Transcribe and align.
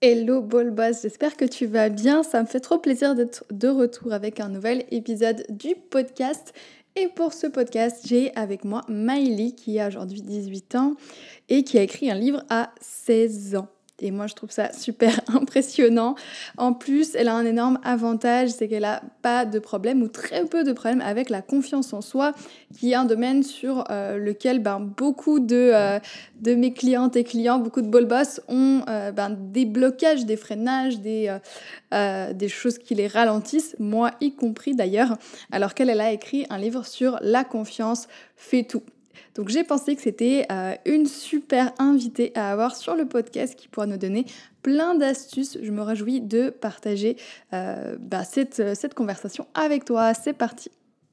Hello 0.00 0.40
Ball 0.42 0.70
Boss, 0.70 1.02
j'espère 1.02 1.36
que 1.36 1.44
tu 1.44 1.66
vas 1.66 1.88
bien. 1.88 2.22
Ça 2.22 2.40
me 2.40 2.46
fait 2.46 2.60
trop 2.60 2.78
plaisir 2.78 3.16
d'être 3.16 3.44
de 3.50 3.66
retour 3.66 4.12
avec 4.12 4.38
un 4.38 4.48
nouvel 4.48 4.84
épisode 4.92 5.44
du 5.48 5.74
podcast. 5.74 6.54
Et 6.94 7.08
pour 7.08 7.32
ce 7.32 7.48
podcast, 7.48 8.04
j'ai 8.06 8.32
avec 8.36 8.64
moi 8.64 8.82
Miley 8.88 9.50
qui 9.50 9.80
a 9.80 9.88
aujourd'hui 9.88 10.22
18 10.22 10.76
ans 10.76 10.94
et 11.48 11.64
qui 11.64 11.78
a 11.78 11.82
écrit 11.82 12.12
un 12.12 12.14
livre 12.14 12.44
à 12.48 12.70
16 12.80 13.56
ans. 13.56 13.66
Et 14.00 14.12
moi, 14.12 14.28
je 14.28 14.34
trouve 14.34 14.50
ça 14.50 14.72
super 14.72 15.20
impressionnant. 15.28 16.14
En 16.56 16.72
plus, 16.72 17.14
elle 17.14 17.28
a 17.28 17.34
un 17.34 17.44
énorme 17.44 17.80
avantage, 17.82 18.50
c'est 18.50 18.68
qu'elle 18.68 18.82
n'a 18.82 19.02
pas 19.22 19.44
de 19.44 19.58
problème 19.58 20.02
ou 20.02 20.08
très 20.08 20.44
peu 20.44 20.62
de 20.62 20.72
problèmes 20.72 21.00
avec 21.00 21.30
la 21.30 21.42
confiance 21.42 21.92
en 21.92 22.00
soi, 22.00 22.32
qui 22.78 22.92
est 22.92 22.94
un 22.94 23.04
domaine 23.04 23.42
sur 23.42 23.84
euh, 23.90 24.16
lequel 24.16 24.60
ben, 24.60 24.78
beaucoup 24.78 25.40
de, 25.40 25.70
euh, 25.74 25.98
de 26.40 26.54
mes 26.54 26.72
clientes 26.72 27.16
et 27.16 27.24
clients, 27.24 27.58
beaucoup 27.58 27.82
de 27.82 27.88
ball 27.88 28.06
boss 28.06 28.40
ont 28.48 28.82
euh, 28.88 29.10
ben, 29.10 29.30
des 29.30 29.64
blocages, 29.64 30.24
des 30.24 30.36
freinages, 30.36 31.00
des, 31.00 31.36
des 31.90 32.48
choses 32.48 32.78
qui 32.78 32.94
les 32.94 33.08
ralentissent, 33.08 33.74
moi 33.78 34.12
y 34.20 34.32
compris 34.32 34.74
d'ailleurs, 34.74 35.16
alors 35.50 35.74
qu'elle 35.74 35.90
elle 35.90 36.00
a 36.00 36.12
écrit 36.12 36.46
un 36.50 36.58
livre 36.58 36.86
sur 36.86 37.18
la 37.22 37.44
confiance 37.44 38.06
fait 38.36 38.62
tout. 38.62 38.82
Donc 39.34 39.48
j'ai 39.48 39.64
pensé 39.64 39.96
que 39.96 40.02
c'était 40.02 40.46
euh, 40.50 40.74
une 40.86 41.06
super 41.06 41.72
invitée 41.78 42.32
à 42.34 42.52
avoir 42.52 42.76
sur 42.76 42.94
le 42.94 43.06
podcast 43.06 43.54
qui 43.54 43.68
pourra 43.68 43.86
nous 43.86 43.96
donner 43.96 44.24
plein 44.62 44.94
d'astuces. 44.94 45.58
Je 45.62 45.70
me 45.70 45.82
réjouis 45.82 46.20
de 46.20 46.50
partager 46.50 47.16
euh, 47.52 47.96
bah, 48.00 48.24
cette, 48.24 48.74
cette 48.74 48.94
conversation 48.94 49.46
avec 49.54 49.84
toi. 49.84 50.14
C'est 50.14 50.32
parti. 50.32 50.70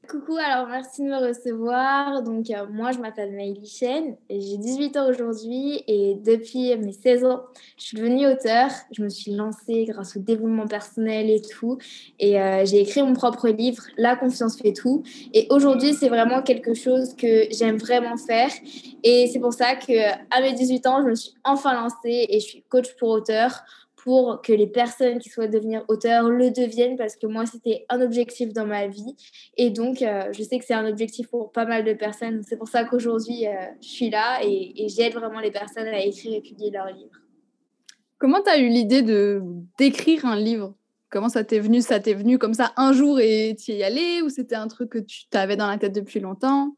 Coucou, 0.08 0.36
alors 0.36 0.68
merci 0.68 1.02
de 1.02 1.08
me 1.08 1.16
recevoir. 1.16 2.22
Donc, 2.22 2.50
euh, 2.50 2.66
moi, 2.70 2.92
je 2.92 2.98
m'appelle 2.98 3.32
Maïli 3.34 3.66
Chen 3.66 4.16
j'ai 4.30 4.56
18 4.56 4.96
ans 4.98 5.08
aujourd'hui. 5.08 5.82
Et 5.88 6.14
depuis 6.24 6.76
mes 6.76 6.92
16 6.92 7.24
ans, 7.24 7.42
je 7.76 7.84
suis 7.86 7.96
devenue 7.96 8.26
auteur. 8.26 8.70
Je 8.92 9.02
me 9.02 9.08
suis 9.08 9.32
lancée 9.32 9.84
grâce 9.88 10.16
au 10.16 10.20
développement 10.20 10.68
personnel 10.68 11.28
et 11.28 11.40
tout. 11.40 11.78
Et 12.20 12.40
euh, 12.40 12.64
j'ai 12.64 12.80
écrit 12.82 13.02
mon 13.02 13.14
propre 13.14 13.48
livre, 13.48 13.82
La 13.96 14.14
confiance 14.16 14.56
fait 14.58 14.72
tout. 14.72 15.02
Et 15.34 15.48
aujourd'hui, 15.50 15.92
c'est 15.94 16.08
vraiment 16.08 16.42
quelque 16.42 16.74
chose 16.74 17.16
que 17.16 17.46
j'aime 17.50 17.76
vraiment 17.76 18.16
faire. 18.16 18.50
Et 19.02 19.28
c'est 19.32 19.40
pour 19.40 19.54
ça 19.54 19.74
qu'à 19.74 20.40
mes 20.40 20.52
18 20.52 20.86
ans, 20.86 21.02
je 21.02 21.08
me 21.08 21.14
suis 21.14 21.34
enfin 21.42 21.74
lancée 21.74 22.26
et 22.28 22.38
je 22.38 22.46
suis 22.46 22.64
coach 22.68 22.94
pour 22.96 23.08
auteur 23.08 23.64
pour 24.06 24.40
que 24.40 24.52
les 24.52 24.68
personnes 24.68 25.18
qui 25.18 25.28
souhaitent 25.30 25.50
devenir 25.50 25.84
auteurs 25.88 26.30
le 26.30 26.52
deviennent 26.52 26.96
parce 26.96 27.16
que 27.16 27.26
moi 27.26 27.44
c'était 27.44 27.84
un 27.88 28.00
objectif 28.00 28.52
dans 28.52 28.64
ma 28.64 28.86
vie. 28.86 29.16
Et 29.56 29.70
donc 29.70 30.00
euh, 30.00 30.32
je 30.32 30.44
sais 30.44 30.60
que 30.60 30.64
c'est 30.64 30.74
un 30.74 30.86
objectif 30.86 31.26
pour 31.26 31.50
pas 31.50 31.64
mal 31.64 31.84
de 31.84 31.92
personnes. 31.92 32.40
C'est 32.48 32.56
pour 32.56 32.68
ça 32.68 32.84
qu'aujourd'hui 32.84 33.48
euh, 33.48 33.50
je 33.82 33.88
suis 33.88 34.08
là 34.08 34.38
et, 34.44 34.86
j'aide 34.86 35.14
vraiment 35.14 35.40
les 35.40 35.50
personnes 35.50 35.88
à 35.88 35.98
écrire 35.98 36.34
et 36.34 36.40
publier 36.40 36.70
leurs 36.70 36.86
livres. 36.86 37.20
Comment 38.18 38.40
tu 38.40 38.48
as 38.48 38.58
eu 38.58 38.68
l'idée 38.68 39.02
de 39.02 39.42
d'écrire 39.76 40.24
un 40.24 40.36
livre? 40.36 40.76
Comment 41.10 41.28
ça 41.28 41.42
t'est 41.42 41.58
venu? 41.58 41.80
Ça 41.80 41.98
t'est 41.98 42.14
venu 42.14 42.38
comme 42.38 42.54
ça 42.54 42.72
un 42.76 42.92
jour 42.92 43.18
et 43.18 43.56
tu 43.58 43.72
y 43.72 43.82
allais 43.82 44.22
ou 44.22 44.28
c'était 44.28 44.54
un 44.54 44.68
truc 44.68 44.90
que 44.90 44.98
tu 44.98 45.26
t'avais 45.30 45.56
dans 45.56 45.66
la 45.66 45.78
tête 45.78 45.92
depuis 45.92 46.20
longtemps? 46.20 46.76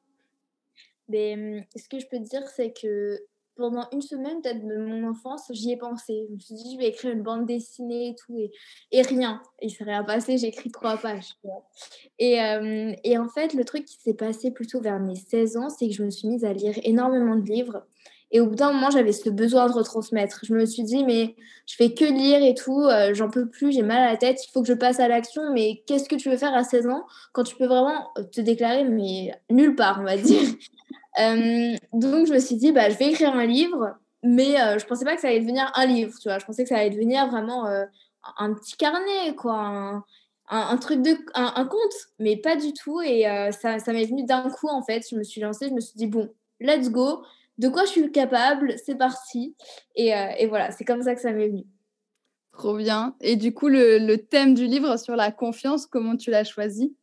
Mais, 1.11 1.37
ben, 1.37 1.65
ce 1.77 1.91
que 1.91 1.99
je 1.99 2.07
peux 2.11 2.17
te 2.17 2.31
dire 2.31 2.49
c'est 2.57 2.73
que 2.73 3.21
pendant 3.59 3.87
une 3.93 4.01
semaine 4.01 4.41
peut-être 4.41 4.65
de 4.67 4.77
mon 4.77 5.11
enfance, 5.11 5.51
j'y 5.51 5.73
ai 5.73 5.77
pensé. 5.77 6.27
Je 6.29 6.35
me 6.35 6.39
suis 6.39 6.55
dit, 6.55 6.73
je 6.75 6.79
vais 6.79 6.89
écrire 6.89 7.13
une 7.13 7.23
bande 7.23 7.45
dessinée 7.45 8.09
et 8.09 8.15
tout, 8.15 8.39
et, 8.93 9.03
rien. 9.03 9.43
Il 9.61 9.71
s'est 9.71 9.85
rien 9.85 10.05
passé, 10.05 10.39
j'ai 10.39 10.47
écrit 10.47 10.71
trois 10.71 10.97
pages. 10.97 11.35
Et, 12.19 12.41
euh, 12.41 12.95
et, 13.05 13.19
en 13.19 13.29
fait, 13.29 13.53
le 13.53 13.65
truc 13.65 13.85
qui 13.85 13.99
s'est 14.01 14.15
passé 14.15 14.53
plutôt 14.53 14.81
vers 14.81 15.01
mes 15.01 15.17
16 15.17 15.57
ans, 15.57 15.69
c'est 15.69 15.89
que 15.89 15.95
je 15.95 16.05
me 16.05 16.11
suis 16.11 16.29
mise 16.29 16.45
à 16.45 16.53
lire 16.53 16.75
énormément 16.85 17.37
de 17.37 17.45
livres. 17.45 17.85
Et 18.31 18.41
au 18.41 18.47
bout 18.47 18.57
d'un 18.57 18.73
moment, 18.73 18.91
j'avais 18.91 19.13
ce 19.13 19.31
besoin 19.31 19.67
de 19.67 19.73
retransmettre. 19.73 20.41
Je 20.43 20.55
me 20.55 20.67
suis 20.67 20.83
dit, 20.83 21.05
mais 21.05 21.35
je 21.67 21.75
fais 21.77 21.95
que 21.95 22.05
lire 22.05 22.43
et 22.43 22.55
tout, 22.55 22.83
euh, 22.83 23.15
j'en 23.15 23.31
peux 23.31 23.49
plus, 23.49 23.73
j'ai 23.73 23.83
mal 23.83 23.99
à 23.99 24.11
la 24.11 24.17
tête, 24.19 24.45
il 24.45 24.51
faut 24.51 24.61
que 24.61 24.69
je 24.69 24.75
passe 24.75 25.01
à 25.01 25.09
l'action. 25.09 25.53
Mais 25.53 25.83
qu'est-ce 25.87 26.09
que 26.09 26.17
tu 26.17 26.31
veux 26.31 26.37
faire 26.37 26.55
à 26.55 26.63
16 26.63 26.87
ans 26.89 27.07
quand 27.33 27.43
tu 27.43 27.57
peux 27.57 27.67
vraiment 27.67 28.09
te 28.33 28.41
déclarer, 28.41 28.85
mais 28.85 29.33
nulle 29.51 29.75
part, 29.75 29.99
on 30.01 30.05
va 30.05 30.17
dire? 30.17 30.43
euh, 30.43 30.78
donc, 31.93 32.27
je 32.27 32.33
me 32.33 32.39
suis 32.39 32.57
dit, 32.57 32.73
bah, 32.73 32.91
je 32.91 32.97
vais 32.97 33.11
écrire 33.11 33.35
un 33.35 33.47
livre, 33.47 33.97
mais 34.23 34.61
euh, 34.61 34.79
je 34.79 34.87
pensais 34.87 35.05
pas 35.05 35.15
que 35.15 35.21
ça 35.21 35.29
allait 35.29 35.41
devenir 35.41 35.71
un 35.75 35.87
livre, 35.87 36.13
tu 36.21 36.29
vois. 36.29 36.39
Je 36.39 36.45
pensais 36.45 36.63
que 36.63 36.69
ça 36.69 36.77
allait 36.77 36.91
devenir 36.91 37.29
vraiment 37.29 37.67
euh, 37.67 37.85
un 38.39 38.55
petit 38.55 38.77
carnet, 38.77 39.35
quoi, 39.37 40.05
un, 40.49 40.77
truc 40.77 41.03
de. 41.03 41.17
Un, 41.35 41.65
conte, 41.67 41.95
mais 42.19 42.37
pas 42.37 42.57
du 42.57 42.73
tout. 42.73 43.01
Et 43.01 43.25
ça, 43.53 43.79
m'est 43.89 44.07
venu 44.07 44.25
d'un 44.25 44.49
coup, 44.51 44.69
en 44.69 44.83
fait. 44.83 45.05
Je 45.11 45.17
me 45.17 45.25
suis 45.25 45.41
lancée, 45.41 45.69
je 45.69 45.75
me 45.75 45.81
suis 45.81 45.97
dit, 45.97 46.07
bon, 46.07 46.31
let's 46.61 46.91
go. 46.91 47.23
De 47.59 47.69
quoi 47.69 47.85
je 47.85 47.91
suis 47.91 48.13
capable, 48.13 48.77
c'est 48.85 48.95
parti. 48.95 49.57
Et, 49.97 50.47
voilà, 50.47 50.71
c'est 50.71 50.85
comme 50.85 51.03
ça 51.03 51.15
que 51.15 51.21
ça 51.21 51.33
m'est 51.33 51.49
venu. 51.49 51.65
Trop 52.53 52.77
bien. 52.77 53.15
Et 53.21 53.37
du 53.37 53.53
coup, 53.53 53.69
le 53.69 54.17
thème 54.17 54.55
du 54.55 54.67
livre 54.67 54.97
sur 54.99 55.17
la 55.17 55.33
confiance, 55.33 55.87
comment 55.87 56.17
tu 56.17 56.31
l'as 56.31 56.45
choisi? 56.45 56.97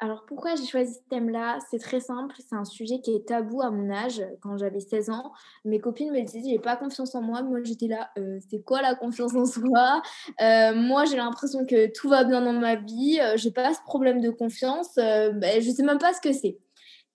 Alors 0.00 0.24
pourquoi 0.26 0.54
j'ai 0.56 0.66
choisi 0.66 0.94
ce 0.94 1.08
thème-là? 1.08 1.58
C'est 1.70 1.78
très 1.78 2.00
simple, 2.00 2.34
c'est 2.38 2.54
un 2.56 2.64
sujet 2.64 3.00
qui 3.00 3.14
est 3.14 3.26
tabou 3.26 3.62
à 3.62 3.70
mon 3.70 3.90
âge. 3.90 4.22
Quand 4.42 4.56
j'avais 4.56 4.80
16 4.80 5.08
ans, 5.10 5.32
mes 5.64 5.80
copines 5.80 6.10
me 6.12 6.20
disaient 6.20 6.50
j'ai 6.50 6.58
pas 6.58 6.76
confiance 6.76 7.14
en 7.14 7.22
moi. 7.22 7.42
Moi 7.42 7.60
j'étais 7.62 7.86
là, 7.86 8.10
euh, 8.18 8.38
c'est 8.50 8.62
quoi 8.62 8.82
la 8.82 8.94
confiance 8.94 9.34
en 9.34 9.46
soi? 9.46 10.02
Euh, 10.42 10.74
Moi 10.74 11.04
j'ai 11.04 11.16
l'impression 11.16 11.64
que 11.64 11.92
tout 11.92 12.08
va 12.08 12.24
bien 12.24 12.42
dans 12.42 12.52
ma 12.52 12.76
vie, 12.76 13.18
euh, 13.20 13.36
j'ai 13.36 13.50
pas 13.52 13.72
ce 13.72 13.80
problème 13.82 14.20
de 14.20 14.30
confiance, 14.30 14.94
ben, 14.96 15.60
je 15.62 15.70
sais 15.70 15.82
même 15.82 15.98
pas 15.98 16.12
ce 16.12 16.20
que 16.20 16.32
c'est. 16.32 16.58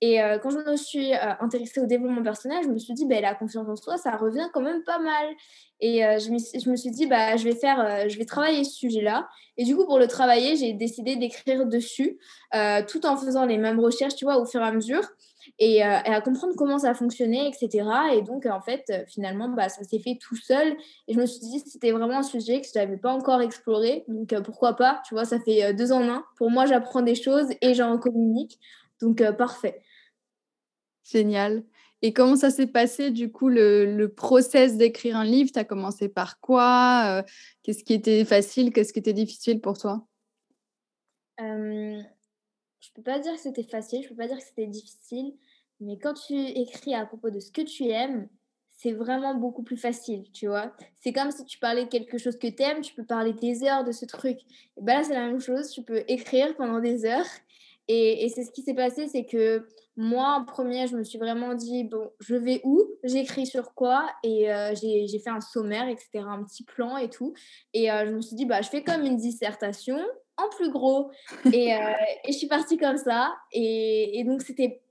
Et 0.02 0.22
euh, 0.22 0.38
quand 0.40 0.50
je 0.50 0.58
me 0.58 0.78
suis 0.78 1.14
euh, 1.14 1.34
intéressée 1.42 1.82
au 1.82 1.86
développement 1.86 2.24
personnel, 2.24 2.64
je 2.64 2.70
me 2.70 2.78
suis 2.78 2.94
dit, 2.94 3.06
bah, 3.06 3.20
la 3.20 3.36
confiance 3.36 3.68
en 3.68 3.76
soi, 3.76 3.98
ça 3.98 4.16
revient 4.16 4.48
quand 4.54 4.62
même 4.62 4.84
pas 4.84 5.00
mal. 5.00 5.28
Et 5.82 6.06
euh, 6.06 6.20
je, 6.20 6.32
me, 6.32 6.76
suis 6.78 6.92
dit, 6.92 7.06
bah, 7.06 7.36
je, 7.36 7.44
vais 7.44 7.56
faire, 7.56 8.10
je 8.10 8.18
vais 8.18 8.26
travailler 8.26 8.64
ce 8.64 8.76
sujet-là. 8.76 9.28
Et 9.58 9.66
du 9.66 9.76
coup, 9.76 9.86
pour 9.86 10.00
le 10.00 10.08
travailler, 10.08 10.56
j'ai 10.56 10.72
décidé 10.72 11.18
d'écrire 11.18 11.66
dessus, 11.66 12.18
tout 12.88 13.06
en 13.06 13.18
faisant 13.18 13.46
les 13.46 13.58
mêmes 13.58 13.80
recherches, 13.80 14.16
tu 14.16 14.24
vois, 14.24 14.38
au 14.38 14.46
fur 14.46 14.62
et 14.62 14.66
à 14.66 14.72
mesure, 14.72 15.04
et, 15.58 15.84
à 15.84 16.22
comprendre 16.22 16.54
comment 16.56 16.80
ça 16.80 16.94
fonctionnait, 16.94 17.50
etc. 17.50 17.86
Et 18.14 18.22
donc, 18.22 18.46
en 18.46 18.62
fait, 18.62 18.92
finalement, 19.08 19.50
bah, 19.50 19.68
ça 19.68 19.84
s'est 19.84 20.00
fait 20.00 20.18
tout 20.20 20.38
seul. 20.38 20.78
Et 21.10 21.14
je 21.14 21.20
me 21.20 21.26
suis 21.26 21.42
dit, 21.42 21.60
c'était 21.66 21.92
vraiment 21.92 22.20
un 22.20 22.24
sujet 22.24 22.62
que 22.62 22.68
je 22.74 22.78
n'avais 22.80 22.98
pas 22.98 23.12
encore 23.12 23.42
exploré. 23.42 24.06
Donc, 24.08 24.34
pourquoi 24.44 24.76
pas, 24.78 25.02
tu 25.06 25.14
vois, 25.14 25.26
ça 25.26 25.40
fait 25.42 25.74
deux 25.74 25.92
en 25.92 26.08
un. 26.10 26.24
Pour 26.38 26.52
moi, 26.52 26.66
j'apprends 26.66 27.02
des 27.02 27.16
choses 27.16 27.48
et 27.62 27.74
j'en 27.74 27.98
communique. 27.98 28.60
Donc, 29.02 29.24
parfait. 29.38 29.82
Génial. 31.12 31.64
Et 32.02 32.14
comment 32.14 32.36
ça 32.36 32.50
s'est 32.50 32.68
passé, 32.68 33.12
du 33.12 33.32
coup, 33.32 33.50
le, 33.50 33.96
le 33.96 34.14
process 34.14 34.78
d'écrire 34.78 35.18
un 35.18 35.26
livre? 35.26 35.52
Tu 35.52 35.60
as 35.60 35.66
commencé 35.66 36.08
par 36.08 36.40
quoi? 36.40 37.20
Euh, 37.20 37.24
Qu'est-ce 37.64 37.84
qui 37.84 37.94
était 37.94 38.24
facile? 38.26 38.72
Qu'est-ce 38.72 38.94
qui 38.94 39.00
était 39.00 39.14
difficile 39.14 39.60
pour 39.60 39.78
toi? 39.78 40.06
Euh, 41.42 42.02
Je 42.80 42.90
peux 42.94 43.02
pas 43.02 43.20
dire 43.20 43.34
que 43.34 43.40
c'était 43.40 43.64
facile, 43.64 44.04
je 44.04 44.10
peux 44.10 44.16
pas 44.16 44.28
dire 44.28 44.38
que 44.38 44.44
c'était 44.44 44.68
difficile, 44.68 45.34
mais 45.80 45.98
quand 45.98 46.14
tu 46.14 46.36
écris 46.36 46.94
à 46.94 47.06
propos 47.06 47.30
de 47.30 47.40
ce 47.40 47.52
que 47.52 47.62
tu 47.62 47.86
aimes, 47.86 48.30
c'est 48.72 48.94
vraiment 48.94 49.36
beaucoup 49.36 49.64
plus 49.64 49.76
facile, 49.76 50.24
tu 50.32 50.48
vois? 50.48 50.74
C'est 51.02 51.12
comme 51.12 51.32
si 51.32 51.44
tu 51.44 51.60
parlais 51.60 51.84
de 51.84 51.90
quelque 51.90 52.18
chose 52.18 52.38
que 52.38 52.48
tu 52.48 52.64
aimes, 52.64 52.82
tu 52.82 52.94
peux 52.94 53.06
parler 53.06 53.34
des 53.34 53.64
heures 53.64 53.84
de 53.84 53.92
ce 53.92 54.06
truc. 54.06 54.40
Et 54.78 54.82
ben 54.82 55.00
là, 55.00 55.04
c'est 55.04 55.14
la 55.14 55.28
même 55.28 55.42
chose, 55.42 55.72
tu 55.72 55.84
peux 55.84 56.04
écrire 56.08 56.56
pendant 56.56 56.80
des 56.80 57.04
heures. 57.04 57.28
Et, 57.90 58.24
et 58.24 58.30
c'est 58.30 58.44
ce 58.44 58.52
qui 58.52 58.62
s'est 58.62 58.76
passé, 58.76 59.08
c'est 59.08 59.26
que 59.26 59.66
moi, 59.98 60.36
en 60.36 60.46
premier, 60.46 60.88
je 60.88 60.96
me 60.96 61.04
suis 61.04 61.20
vraiment 61.20 61.56
dit, 61.56 61.84
bon, 61.84 62.10
je 62.22 62.36
vais 62.36 62.62
où? 62.64 62.82
J'écris 63.04 63.46
sur 63.46 63.74
quoi? 63.74 64.10
Et 64.24 64.50
euh, 64.50 64.74
j'ai 64.74 65.20
fait 65.20 65.30
un 65.30 65.42
sommaire, 65.42 65.90
etc., 65.90 66.24
un 66.26 66.42
petit 66.46 66.64
plan 66.64 66.96
et 66.96 67.10
tout. 67.10 67.34
Et 67.74 67.92
euh, 67.92 68.06
je 68.06 68.12
me 68.12 68.22
suis 68.22 68.38
dit, 68.38 68.46
bah, 68.46 68.62
je 68.62 68.70
fais 68.70 68.82
comme 68.82 69.02
une 69.02 69.18
dissertation 69.18 70.00
en 70.38 70.48
plus 70.56 70.72
gros. 70.72 71.12
Et, 71.52 71.76
euh, 71.76 71.80
et 72.24 72.32
je 72.32 72.38
suis 72.38 72.48
partie 72.48 72.78
comme 72.78 72.96
ça. 72.96 73.36
Et, 73.52 74.20
et 74.20 74.24
donc, 74.24 74.42
c'était 74.42 74.82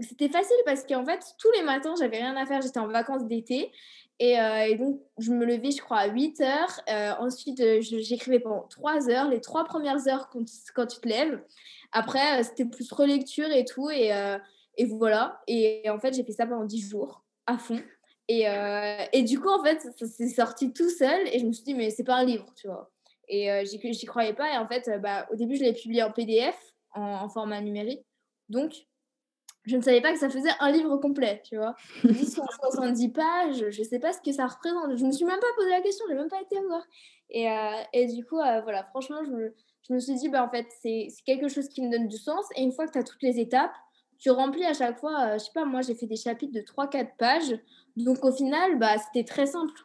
c'était 0.00 0.28
facile 0.28 0.56
parce 0.64 0.84
qu'en 0.84 1.04
fait, 1.04 1.20
tous 1.40 1.50
les 1.52 1.62
matins, 1.62 1.94
j'avais 1.98 2.18
rien 2.18 2.36
à 2.36 2.46
faire. 2.46 2.60
J'étais 2.60 2.78
en 2.78 2.88
vacances 2.88 3.24
d'été. 3.24 3.72
Et, 4.20 4.32
et, 4.32 4.74
donc, 4.74 5.00
je 5.18 5.30
me 5.30 5.44
levais, 5.44 5.70
je 5.70 5.80
crois, 5.80 5.98
à 5.98 6.08
8 6.08 6.40
heures. 6.40 6.80
ensuite, 7.20 7.62
j'écrivais 7.80 8.40
pendant 8.40 8.66
3 8.68 9.10
heures, 9.10 9.28
les 9.28 9.40
trois 9.40 9.64
premières 9.64 10.08
heures 10.08 10.28
quand, 10.28 10.44
quand 10.74 10.86
tu 10.86 11.00
te 11.00 11.08
lèves. 11.08 11.40
Après, 11.92 12.42
c'était 12.42 12.64
plus 12.64 12.90
relecture 12.92 13.48
et 13.50 13.64
tout. 13.64 13.90
Et, 13.90 14.10
et 14.76 14.86
voilà. 14.86 15.40
Et 15.46 15.88
en 15.88 15.98
fait, 15.98 16.14
j'ai 16.14 16.24
fait 16.24 16.32
ça 16.32 16.46
pendant 16.46 16.64
10 16.64 16.88
jours, 16.88 17.24
à 17.46 17.58
fond. 17.58 17.80
Et, 18.28 18.46
euh, 18.46 19.04
et 19.12 19.22
du 19.22 19.40
coup, 19.40 19.48
en 19.48 19.62
fait, 19.62 19.80
ça, 19.80 20.06
s'est 20.06 20.28
sorti 20.28 20.72
tout 20.72 20.90
seul. 20.90 21.26
Et 21.32 21.38
je 21.38 21.46
me 21.46 21.52
suis 21.52 21.64
dit, 21.64 21.74
mais 21.74 21.90
c'est 21.90 22.04
pas 22.04 22.16
un 22.16 22.24
livre, 22.24 22.46
tu 22.54 22.68
vois. 22.68 22.90
Et 23.28 23.50
euh, 23.50 23.64
j'y 23.64 24.06
croyais 24.06 24.34
pas. 24.34 24.54
Et 24.54 24.58
en 24.58 24.68
fait, 24.68 24.88
bah, 25.00 25.26
au 25.32 25.36
début, 25.36 25.56
je 25.56 25.62
l'ai 25.62 25.72
publié 25.72 26.02
en 26.02 26.12
PDF, 26.12 26.56
en, 26.92 27.28
format 27.28 27.60
numérique. 27.60 28.04
Donc, 28.48 28.86
je 29.68 29.76
ne 29.76 29.82
savais 29.82 30.00
pas 30.00 30.12
que 30.12 30.18
ça 30.18 30.30
faisait 30.30 30.50
un 30.60 30.70
livre 30.70 30.96
complet, 30.96 31.42
tu 31.44 31.56
vois. 31.56 31.74
170 32.02 33.08
pages, 33.10 33.70
je 33.70 33.80
ne 33.80 33.84
sais 33.84 33.98
pas 33.98 34.12
ce 34.12 34.20
que 34.20 34.32
ça 34.32 34.46
représente. 34.46 34.96
Je 34.96 35.02
ne 35.02 35.08
me 35.08 35.12
suis 35.12 35.26
même 35.26 35.38
pas 35.38 35.46
posé 35.56 35.68
la 35.68 35.82
question, 35.82 36.06
je 36.08 36.14
n'ai 36.14 36.18
même 36.18 36.30
pas 36.30 36.40
été 36.40 36.58
voir. 36.66 36.82
Et, 37.30 37.50
euh, 37.50 37.82
et 37.92 38.06
du 38.06 38.24
coup, 38.24 38.38
euh, 38.38 38.62
voilà, 38.62 38.84
franchement, 38.84 39.22
je 39.24 39.30
me, 39.30 39.54
je 39.86 39.94
me, 39.94 40.00
suis 40.00 40.14
dit, 40.14 40.30
bah, 40.30 40.42
en 40.42 40.48
fait, 40.48 40.66
c'est 40.80 41.08
quelque 41.26 41.48
chose 41.48 41.68
qui 41.68 41.82
me 41.82 41.90
donne 41.90 42.08
du 42.08 42.16
sens. 42.16 42.46
Et 42.56 42.62
une 42.62 42.72
fois 42.72 42.86
que 42.86 42.92
tu 42.92 42.98
as 42.98 43.04
toutes 43.04 43.22
les 43.22 43.38
étapes, 43.38 43.74
tu 44.18 44.30
remplis 44.30 44.64
à 44.64 44.72
chaque 44.72 44.98
fois, 44.98 45.20
euh, 45.20 45.32
je 45.34 45.44
sais 45.44 45.52
pas, 45.54 45.66
moi, 45.66 45.82
j'ai 45.82 45.94
fait 45.94 46.06
des 46.06 46.16
chapitres 46.16 46.54
de 46.54 46.60
3-4 46.60 47.16
pages. 47.18 47.58
Donc, 47.96 48.24
au 48.24 48.32
final, 48.32 48.78
bah, 48.78 48.96
c'était 48.96 49.24
très 49.24 49.46
simple. 49.46 49.80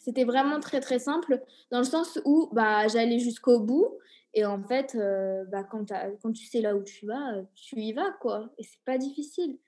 C'était 0.00 0.24
vraiment 0.24 0.58
très, 0.58 0.80
très 0.80 0.98
simple 0.98 1.40
dans 1.70 1.78
le 1.78 1.84
sens 1.84 2.18
où 2.24 2.48
bah, 2.52 2.88
j'allais 2.88 3.18
jusqu'au 3.18 3.60
bout. 3.60 3.98
Et 4.34 4.44
en 4.44 4.62
fait, 4.62 4.94
euh, 4.94 5.44
bah, 5.46 5.64
quand, 5.64 5.92
quand, 6.22 6.32
tu 6.32 6.46
sais 6.46 6.60
là 6.60 6.76
où 6.76 6.82
tu 6.82 7.06
vas, 7.06 7.34
euh, 7.34 7.42
tu 7.54 7.76
y 7.80 7.92
vas, 7.92 8.12
quoi. 8.20 8.50
Et 8.58 8.62
c'est 8.62 8.82
pas 8.84 8.98
difficile. 8.98 9.58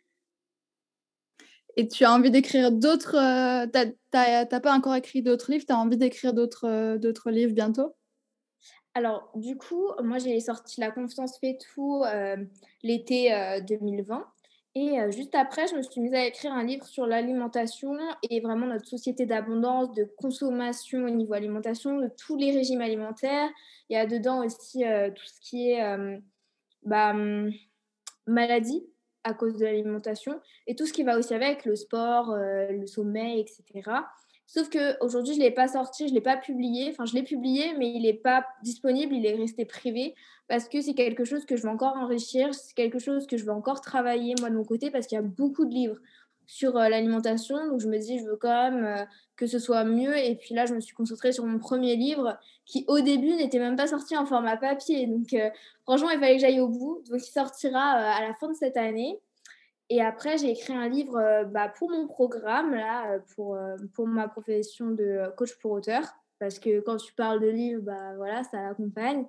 Et 1.76 1.88
tu 1.88 2.04
as 2.04 2.12
envie 2.12 2.30
d'écrire 2.30 2.70
d'autres... 2.70 3.16
Euh, 3.16 3.66
tu 3.66 4.16
n'as 4.16 4.60
pas 4.60 4.74
encore 4.74 4.94
écrit 4.94 5.22
d'autres 5.22 5.50
livres, 5.50 5.64
tu 5.66 5.72
as 5.72 5.78
envie 5.78 5.96
d'écrire 5.96 6.34
d'autres 6.34 6.96
d'autres 6.98 7.30
livres 7.30 7.54
bientôt? 7.54 7.96
Alors, 8.94 9.30
du 9.34 9.56
coup, 9.56 9.88
moi, 10.02 10.18
j'ai 10.18 10.38
sorti 10.38 10.80
La 10.80 10.90
confiance 10.90 11.38
fait 11.38 11.56
tout 11.74 12.04
l'été 12.82 13.34
2020. 13.66 14.26
Et 14.74 14.96
juste 15.10 15.34
après, 15.34 15.66
je 15.66 15.76
me 15.76 15.82
suis 15.82 16.00
mise 16.00 16.14
à 16.14 16.24
écrire 16.24 16.52
un 16.52 16.64
livre 16.64 16.86
sur 16.86 17.06
l'alimentation 17.06 17.94
et 18.22 18.40
vraiment 18.40 18.66
notre 18.66 18.86
société 18.86 19.26
d'abondance, 19.26 19.92
de 19.92 20.04
consommation 20.16 21.04
au 21.04 21.10
niveau 21.10 21.34
alimentation, 21.34 21.98
de 21.98 22.08
tous 22.08 22.36
les 22.36 22.52
régimes 22.52 22.80
alimentaires. 22.80 23.50
Il 23.90 23.94
y 23.94 23.96
a 23.96 24.06
dedans 24.06 24.42
aussi 24.42 24.82
tout 25.14 25.26
ce 25.26 25.40
qui 25.42 25.72
est 25.72 25.82
bah, 26.84 27.10
hum, 27.10 27.52
maladie 28.26 28.82
à 29.24 29.34
cause 29.34 29.58
de 29.58 29.66
l'alimentation 29.66 30.40
et 30.66 30.74
tout 30.74 30.86
ce 30.86 30.94
qui 30.94 31.02
va 31.02 31.18
aussi 31.18 31.34
avec 31.34 31.66
le 31.66 31.76
sport, 31.76 32.34
le 32.34 32.86
sommeil, 32.86 33.40
etc. 33.40 33.90
Sauf 34.54 34.68
qu'aujourd'hui, 34.68 35.32
je 35.32 35.38
ne 35.38 35.44
l'ai 35.44 35.50
pas 35.50 35.66
sorti, 35.66 36.06
je 36.06 36.10
ne 36.10 36.16
l'ai 36.16 36.20
pas 36.20 36.36
publié. 36.36 36.90
Enfin, 36.90 37.06
je 37.06 37.14
l'ai 37.14 37.22
publié, 37.22 37.72
mais 37.78 37.90
il 37.90 38.02
n'est 38.02 38.12
pas 38.12 38.44
disponible, 38.62 39.14
il 39.14 39.24
est 39.24 39.34
resté 39.34 39.64
privé 39.64 40.14
parce 40.46 40.68
que 40.68 40.82
c'est 40.82 40.92
quelque 40.92 41.24
chose 41.24 41.46
que 41.46 41.56
je 41.56 41.62
veux 41.62 41.70
encore 41.70 41.96
enrichir, 41.96 42.52
c'est 42.52 42.74
quelque 42.74 42.98
chose 42.98 43.26
que 43.26 43.38
je 43.38 43.46
veux 43.46 43.52
encore 43.52 43.80
travailler 43.80 44.34
moi 44.40 44.50
de 44.50 44.54
mon 44.54 44.64
côté 44.64 44.90
parce 44.90 45.06
qu'il 45.06 45.16
y 45.16 45.18
a 45.18 45.22
beaucoup 45.22 45.64
de 45.64 45.72
livres 45.72 45.96
sur 46.44 46.76
euh, 46.76 46.90
l'alimentation. 46.90 47.66
Donc, 47.66 47.80
je 47.80 47.88
me 47.88 47.96
dis, 47.96 48.18
je 48.18 48.24
veux 48.24 48.36
quand 48.36 48.70
même 48.70 48.84
euh, 48.84 49.04
que 49.36 49.46
ce 49.46 49.58
soit 49.58 49.84
mieux. 49.84 50.18
Et 50.18 50.34
puis 50.34 50.54
là, 50.54 50.66
je 50.66 50.74
me 50.74 50.80
suis 50.80 50.94
concentrée 50.94 51.32
sur 51.32 51.46
mon 51.46 51.58
premier 51.58 51.96
livre 51.96 52.38
qui, 52.66 52.84
au 52.88 53.00
début, 53.00 53.32
n'était 53.32 53.58
même 53.58 53.76
pas 53.76 53.86
sorti 53.86 54.18
en 54.18 54.26
format 54.26 54.58
papier. 54.58 55.06
Donc, 55.06 55.32
euh, 55.32 55.48
franchement, 55.84 56.10
il 56.10 56.20
fallait 56.20 56.34
que 56.34 56.42
j'aille 56.42 56.60
au 56.60 56.68
bout. 56.68 57.02
Donc, 57.08 57.26
il 57.26 57.32
sortira 57.32 57.80
à 57.80 58.20
la 58.20 58.34
fin 58.34 58.48
de 58.48 58.54
cette 58.54 58.76
année. 58.76 59.18
Et 59.92 60.00
après, 60.00 60.38
j'ai 60.38 60.52
écrit 60.52 60.72
un 60.72 60.88
livre 60.88 61.18
euh, 61.18 61.44
bah, 61.44 61.68
pour 61.68 61.90
mon 61.90 62.06
programme, 62.06 62.74
là, 62.74 63.12
euh, 63.12 63.18
pour, 63.34 63.56
euh, 63.56 63.76
pour 63.94 64.06
ma 64.06 64.26
profession 64.26 64.90
de 64.90 65.30
coach 65.36 65.54
pour 65.60 65.72
auteur. 65.72 66.02
Parce 66.38 66.58
que 66.58 66.80
quand 66.80 66.96
tu 66.96 67.12
parles 67.12 67.40
de 67.40 67.48
livre, 67.48 67.82
bah, 67.82 68.16
voilà, 68.16 68.42
ça 68.42 68.68
accompagne. 68.68 69.26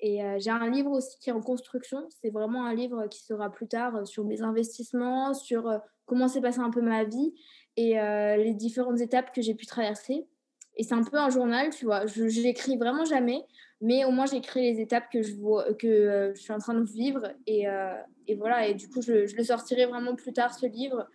Et 0.00 0.20
j'ai 0.38 0.50
un 0.50 0.68
livre 0.68 0.90
aussi 0.90 1.16
qui 1.20 1.28
est 1.28 1.32
en 1.32 1.42
construction. 1.42 2.08
C'est 2.08 2.30
vraiment 2.30 2.64
un 2.64 2.74
livre 2.74 3.06
qui 3.06 3.22
sera 3.22 3.50
plus 3.50 3.68
tard 3.68 4.06
sur 4.06 4.24
mes 4.24 4.40
investissements, 4.40 5.34
sur 5.34 5.78
comment 6.06 6.26
s'est 6.26 6.40
passée 6.40 6.60
un 6.60 6.70
peu 6.70 6.80
ma 6.80 7.04
vie 7.04 7.34
et 7.76 7.96
les 8.38 8.54
différentes 8.54 8.98
étapes 9.02 9.30
que 9.34 9.42
j'ai 9.42 9.54
pu 9.54 9.66
traverser. 9.66 10.26
Et 10.76 10.82
c'est 10.82 10.94
un 10.94 11.02
peu 11.02 11.18
un 11.18 11.30
journal, 11.30 11.70
tu 11.70 11.84
vois. 11.84 12.06
Je 12.06 12.42
n'écris 12.42 12.76
vraiment 12.76 13.04
jamais, 13.04 13.44
mais 13.80 14.04
au 14.04 14.10
moins 14.10 14.26
j'écris 14.26 14.72
les 14.72 14.80
étapes 14.80 15.10
que 15.12 15.22
je, 15.22 15.34
vois, 15.34 15.74
que, 15.74 15.86
euh, 15.86 16.34
je 16.34 16.40
suis 16.40 16.52
en 16.52 16.58
train 16.58 16.74
de 16.74 16.84
vivre. 16.84 17.32
Et, 17.46 17.68
euh, 17.68 17.94
et 18.26 18.34
voilà, 18.34 18.66
et 18.66 18.74
du 18.74 18.88
coup, 18.88 19.02
je, 19.02 19.26
je, 19.26 19.36
le 19.36 19.44
sortirai 19.44 19.86
vraiment 19.86 20.14
plus 20.14 20.32
tard, 20.32 20.54
ce 20.54 20.66
livre. 20.66 21.08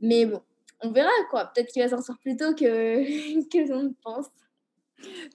Mais 0.00 0.26
bon, 0.26 0.40
on 0.82 0.90
verra, 0.90 1.10
quoi. 1.30 1.50
Peut-être 1.54 1.68
qu'il 1.72 1.82
va 1.82 1.88
sortir 1.88 2.16
plus 2.18 2.36
tôt 2.36 2.54
que, 2.54 3.44
que 3.50 3.68
l'on 3.70 3.94
pense. 4.02 4.26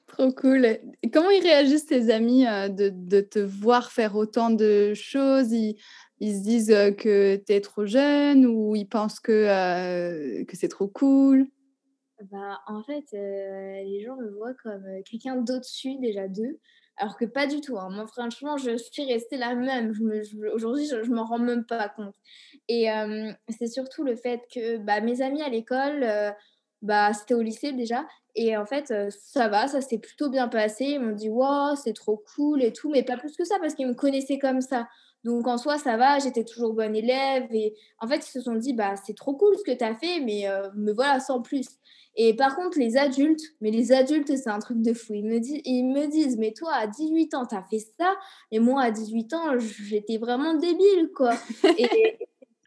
Trop 0.08 0.32
cool. 0.32 0.80
Comment 1.14 1.30
ils 1.30 1.44
réagissent, 1.44 1.86
tes 1.86 2.12
amis, 2.12 2.48
euh, 2.48 2.68
de, 2.68 2.90
de, 2.90 3.22
te 3.22 3.40
voir 3.40 3.92
faire 3.92 4.16
autant 4.16 4.50
de 4.50 4.94
choses? 4.96 5.52
Ils, 5.52 5.78
ils 6.20 6.38
se 6.38 6.44
disent 6.44 6.76
que 6.98 7.36
tu 7.36 7.54
es 7.54 7.62
trop 7.62 7.86
jeune 7.86 8.46
ou 8.46 8.76
ils 8.76 8.88
pensent 8.88 9.20
que, 9.20 10.44
que 10.44 10.58
c'est 10.58 10.68
trop 10.68 10.88
cool? 10.88 11.48
Bah, 12.30 12.62
en 12.68 12.84
fait, 12.84 13.06
euh, 13.14 13.84
les 13.84 14.02
gens 14.04 14.16
me 14.16 14.30
voient 14.30 14.54
comme 14.64 14.86
euh, 14.86 15.02
quelqu'un 15.10 15.38
d'au-dessus, 15.38 15.98
déjà 16.00 16.28
d'eux, 16.28 16.60
alors 16.98 17.18
que 17.18 17.26
pas 17.26 17.48
du 17.48 17.62
tout. 17.62 17.78
Hein. 17.78 17.90
Moi, 17.90 18.06
franchement, 18.08 18.58
je 18.58 18.78
suis 18.78 19.06
restée 19.06 19.38
la 19.38 19.56
même. 19.56 19.94
Aujourd'hui, 20.54 20.86
je 20.86 20.98
ne 20.98 21.16
m'en 21.16 21.26
rends 21.26 21.40
même 21.40 21.66
pas 21.66 21.90
compte. 21.90 22.16
Et 22.68 22.92
euh, 22.92 23.32
c'est 23.50 23.68
surtout 23.68 24.04
le 24.04 24.16
fait 24.16 24.42
que 24.54 24.78
bah, 24.78 25.02
mes 25.02 25.22
amis 25.22 25.42
à 25.42 25.50
l'école, 25.50 26.06
bah, 26.82 27.14
c'était 27.14 27.34
au 27.34 27.42
lycée 27.42 27.72
déjà. 27.72 28.06
Et 28.36 28.56
en 28.56 28.66
fait, 28.66 28.94
ça 29.10 29.48
va, 29.48 29.68
ça 29.68 29.82
s'est 29.82 29.98
plutôt 30.00 30.30
bien 30.30 30.48
passé. 30.48 30.86
Ils 30.86 31.00
m'ont 31.00 31.16
dit, 31.16 31.30
wow, 31.30 31.76
c'est 31.76 31.94
trop 31.94 32.24
cool 32.36 32.62
et 32.64 32.72
tout, 32.72 32.90
mais 32.90 33.04
pas 33.04 33.18
plus 33.18 33.36
que 33.36 33.46
ça 33.46 33.58
parce 33.60 33.74
qu'ils 33.74 33.88
me 33.88 33.96
connaissaient 33.96 34.40
comme 34.40 34.62
ça. 34.62 34.88
Donc 35.24 35.48
en 35.48 35.58
soi, 35.58 35.78
ça 35.78 35.98
va, 35.98 36.18
j'étais 36.20 36.44
toujours 36.44 36.74
bonne 36.74 36.96
élève. 36.96 37.48
Et 37.52 37.76
en 38.00 38.08
fait, 38.08 38.18
ils 38.18 38.32
se 38.32 38.42
sont 38.42 38.56
dit, 38.56 38.74
bah, 38.74 38.96
c'est 38.96 39.16
trop 39.16 39.36
cool 39.36 39.58
ce 39.58 39.64
que 39.64 39.78
tu 39.78 39.84
as 39.84 39.96
fait, 39.96 40.20
mais 40.20 40.46
me 40.76 40.94
voilà 40.94 41.20
sans 41.20 41.42
plus. 41.42 41.68
Et 42.16 42.36
par 42.36 42.56
contre, 42.56 42.78
les 42.78 42.98
adultes, 42.98 43.42
mais 43.62 43.72
les 43.72 43.92
adultes, 43.92 44.36
c'est 44.36 44.50
un 44.50 44.60
truc 44.60 44.82
de 44.82 44.94
fou. 44.94 45.14
Ils 45.14 45.26
me, 45.26 45.40
disent, 45.40 45.62
ils 45.64 45.86
me 45.86 46.08
disent, 46.08 46.38
mais 46.38 46.52
toi, 46.52 46.74
à 46.74 46.88
18 46.88 47.34
ans, 47.36 47.46
tu 47.46 47.56
as 47.56 47.64
fait 47.64 47.80
ça? 47.98 48.14
Et 48.52 48.60
moi, 48.60 48.82
à 48.84 48.92
18 48.92 49.34
ans, 49.34 49.58
j'étais 49.58 50.18
vraiment 50.18 50.54
débile, 50.54 51.10
quoi. 51.16 51.34
et, 51.78 52.18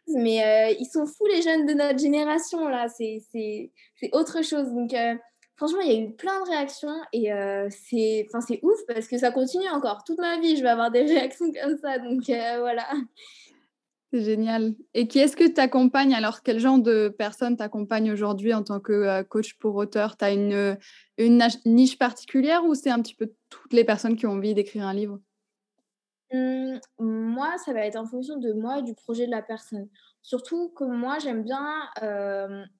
mais 0.07 0.43
euh, 0.43 0.75
ils 0.79 0.85
sont 0.85 1.05
fous, 1.05 1.25
les 1.27 1.41
jeunes 1.41 1.65
de 1.65 1.73
notre 1.73 1.99
génération, 1.99 2.67
là. 2.67 2.87
C'est 2.89 3.71
autre 4.13 4.43
chose. 4.43 4.71
Donc, 4.71 4.93
euh, 4.93 5.15
franchement, 5.55 5.81
il 5.81 5.91
y 5.91 5.95
a 5.95 5.99
eu 5.99 6.11
plein 6.11 6.43
de 6.43 6.49
réactions. 6.49 6.95
Et 7.13 7.31
euh, 7.31 7.67
c'est 7.69 8.27
ouf 8.61 8.79
parce 8.87 9.07
que 9.07 9.17
ça 9.17 9.31
continue 9.31 9.69
encore. 9.69 10.03
Toute 10.05 10.19
ma 10.19 10.39
vie, 10.39 10.57
je 10.57 10.63
vais 10.63 10.69
avoir 10.69 10.91
des 10.91 11.01
réactions 11.05 11.51
comme 11.51 11.77
ça. 11.77 11.99
Donc, 11.99 12.29
euh, 12.29 12.59
voilà. 12.59 12.87
C'est 14.15 14.23
génial. 14.23 14.75
Et 14.93 15.09
qui 15.09 15.19
est-ce 15.19 15.35
que 15.35 15.43
tu 15.45 15.59
accompagnes 15.59 16.13
Alors, 16.15 16.41
quel 16.41 16.57
genre 16.57 16.79
de 16.79 17.09
personnes 17.09 17.57
t'accompagnent 17.57 18.13
aujourd'hui 18.13 18.53
en 18.53 18.63
tant 18.63 18.79
que 18.79 18.93
euh, 18.93 19.23
coach 19.23 19.55
pour 19.55 19.75
auteur? 19.75 20.15
Tu 20.15 20.23
as 20.23 20.31
une, 20.31 20.77
une 21.17 21.43
niche 21.65 21.97
particulière 21.97 22.63
ou 22.63 22.75
c'est 22.75 22.89
un 22.89 23.01
petit 23.01 23.15
peu 23.15 23.33
toutes 23.49 23.73
les 23.73 23.83
personnes 23.83 24.15
qui 24.15 24.25
ont 24.25 24.31
envie 24.31 24.53
d'écrire 24.53 24.85
un 24.85 24.93
livre? 24.93 25.19
Mmh, 26.33 26.77
Moi, 26.99 27.57
ça 27.63 27.73
va 27.73 27.81
être 27.81 27.95
en 27.95 28.05
fonction 28.05 28.37
de 28.37 28.53
moi 28.53 28.79
et 28.79 28.81
du 28.81 28.93
projet 28.93 29.25
de 29.25 29.31
la 29.31 29.41
personne. 29.41 29.87
Surtout 30.21 30.69
que 30.69 30.83
moi, 30.83 31.19
j'aime 31.19 31.43
bien 31.43 31.63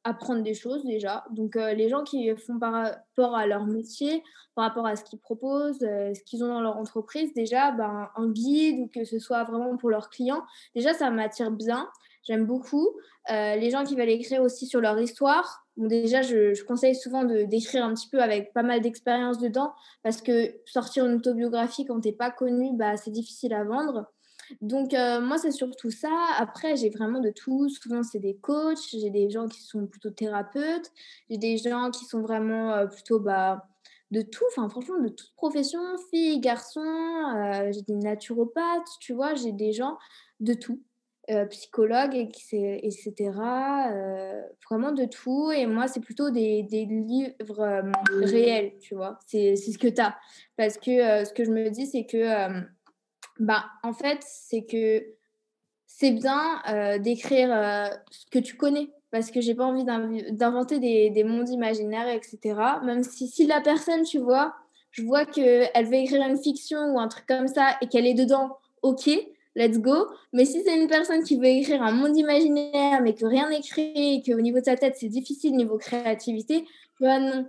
apprendre 0.03 0.41
des 0.41 0.55
choses 0.55 0.84
déjà. 0.84 1.24
Donc, 1.29 1.55
les 1.55 1.89
gens 1.89 2.03
qui 2.03 2.36
font 2.36 2.58
par 2.58 2.74
rapport 2.74 3.36
à 3.36 3.46
leur 3.46 3.67
métier, 3.67 4.24
par 4.55 4.65
rapport 4.65 4.88
à 4.88 4.96
ce 4.96 5.03
qu'ils 5.03 5.19
proposent, 5.19 5.77
ce 5.79 6.24
qu'ils 6.24 6.43
ont 6.43 6.48
dans 6.48 6.62
leur 6.62 6.77
entreprise, 6.77 7.34
déjà, 7.36 7.72
ben, 7.72 8.10
un 8.15 8.29
guide 8.31 8.79
ou 8.79 8.88
que 8.88 9.03
ce 9.03 9.19
soit 9.19 9.43
vraiment 9.43 9.77
pour 9.77 9.91
leurs 9.91 10.10
clients, 10.10 10.43
déjà, 10.74 10.96
ça 10.96 11.12
m'attire 11.12 11.51
bien. 11.51 11.88
J'aime 12.24 12.48
beaucoup. 12.48 12.89
les 13.29 13.69
gens 13.69 13.84
qui 13.84 13.96
veulent 13.96 14.10
écrire 14.10 14.41
aussi 14.41 14.65
sur 14.65 14.81
leur 14.81 15.00
histoire, 15.00 15.64
déjà, 15.77 16.22
je, 16.22 16.63
conseille 16.63 16.96
souvent 16.96 17.24
d'écrire 17.24 17.86
un 17.86 17.94
petit 17.94 18.10
peu 18.10 18.22
avec 18.22 18.53
pas 18.53 18.63
mal 18.63 18.82
d'expérience 18.82 19.39
dedans 19.39 19.74
parce 20.03 20.22
que 20.22 20.55
sortir 20.65 21.05
une 21.05 21.15
autobiographie 21.15 21.86
quand 21.86 22.00
tu 22.01 22.10
n'es 22.10 22.13
pas 22.13 22.32
connu, 22.32 22.72
bah, 22.74 22.98
c'est 22.98 23.12
difficile 23.12 23.53
à 23.53 23.63
vendre. 23.63 24.12
Donc, 24.62 24.94
euh, 24.94 25.22
moi, 25.22 25.38
c'est 25.38 25.51
surtout 25.51 25.89
ça. 25.89 26.12
Après, 26.38 26.75
j'ai 26.75 26.89
vraiment 26.89 27.20
de 27.20 27.32
tout. 27.32 27.70
Souvent, 27.70 28.03
c'est 28.03 28.20
des 28.20 28.36
coachs. 28.36 28.89
J'ai 28.91 29.10
des 29.10 29.29
gens 29.29 29.48
qui 29.48 29.62
sont 29.62 29.88
plutôt 29.88 30.12
thérapeutes. 30.12 30.91
J'ai 31.29 31.38
des 31.38 31.58
gens 31.58 31.91
qui 31.91 32.05
sont 32.05 32.22
vraiment 32.22 32.72
euh, 32.74 32.86
plutôt 32.88 33.20
bah, 33.20 33.67
de 34.12 34.22
tout. 34.22 34.44
Enfin, 34.51 34.70
franchement, 34.70 35.00
de 35.01 35.10
toute 35.10 35.34
profession, 35.36 35.79
filles, 36.12 36.39
garçons. 36.39 36.82
Euh, 36.82 37.72
j'ai 37.72 37.82
des 37.82 37.96
naturopathes, 37.96 38.89
tu 39.00 39.13
vois. 39.13 39.34
J'ai 39.34 39.51
des 39.51 39.72
gens 39.74 39.98
de 40.39 40.53
tout. 40.53 40.82
Psychologues, 41.50 42.15
etc. 42.15 43.32
vraiment 44.70 44.91
de 44.91 45.05
tout. 45.05 45.51
Et 45.51 45.65
moi, 45.65 45.88
c'est 45.88 46.00
plutôt 46.00 46.29
des, 46.29 46.63
des 46.63 46.86
livres 46.86 47.84
réels, 48.22 48.74
tu 48.79 48.96
vois. 48.96 49.17
C'est 49.25 49.55
ce 49.55 49.77
que 49.77 49.88
tu 49.88 50.01
as. 50.01 50.15
Parce 50.58 50.77
que 50.77 51.25
ce 51.25 51.34
que 51.34 51.44
je 51.44 51.51
me 51.51 51.70
dis, 51.70 51.88
c'est 51.88 52.05
que 52.05 52.63
bah, 53.39 53.65
en 53.84 53.94
fait, 53.94 54.20
c'est 54.22 54.63
que 54.63 55.03
c'est 55.88 56.12
bien 56.12 56.62
euh, 56.70 56.98
d'écrire 57.00 57.50
euh, 57.51 57.88
ce 58.12 58.25
que 58.32 58.39
tu 58.39 58.55
connais 58.55 58.89
parce 59.12 59.32
que 59.32 59.39
j'ai 59.39 59.55
pas 59.55 59.63
envie 59.63 59.86
d'inventer 59.86 60.79
des, 60.79 61.10
des, 61.10 61.24
mondes 61.24 61.48
imaginaires, 61.48 62.10
etc. 62.10 62.60
Même 62.84 63.01
si, 63.01 63.27
si 63.29 63.48
la 63.48 63.62
personne, 63.62 64.03
tu 64.03 64.20
vois, 64.20 64.55
je 64.91 65.03
vois 65.03 65.25
qu'elle 65.25 65.86
veut 65.86 65.94
écrire 65.94 66.22
une 66.27 66.38
fiction 66.38 66.94
ou 66.94 67.00
un 67.00 67.08
truc 67.08 67.25
comme 67.25 67.48
ça 67.48 67.77
et 67.82 67.88
qu'elle 67.88 68.05
est 68.05 68.13
dedans, 68.13 68.58
ok, 68.82 69.10
let's 69.55 69.79
go. 69.79 70.07
Mais 70.33 70.45
si 70.45 70.63
c'est 70.63 70.79
une 70.79 70.88
personne 70.88 71.24
qui 71.24 71.38
veut 71.38 71.45
écrire 71.45 71.81
un 71.81 71.91
monde 71.91 72.17
imaginaire 72.17 73.01
mais 73.01 73.13
que 73.13 73.25
rien 73.25 73.50
créé 73.62 74.15
et 74.15 74.21
qu'au 74.21 74.41
niveau 74.41 74.59
de 74.59 74.65
sa 74.65 74.75
tête 74.75 74.95
c'est 74.97 75.09
difficile 75.09 75.55
niveau 75.55 75.77
créativité, 75.77 76.65
bah 77.00 77.19
non. 77.19 77.47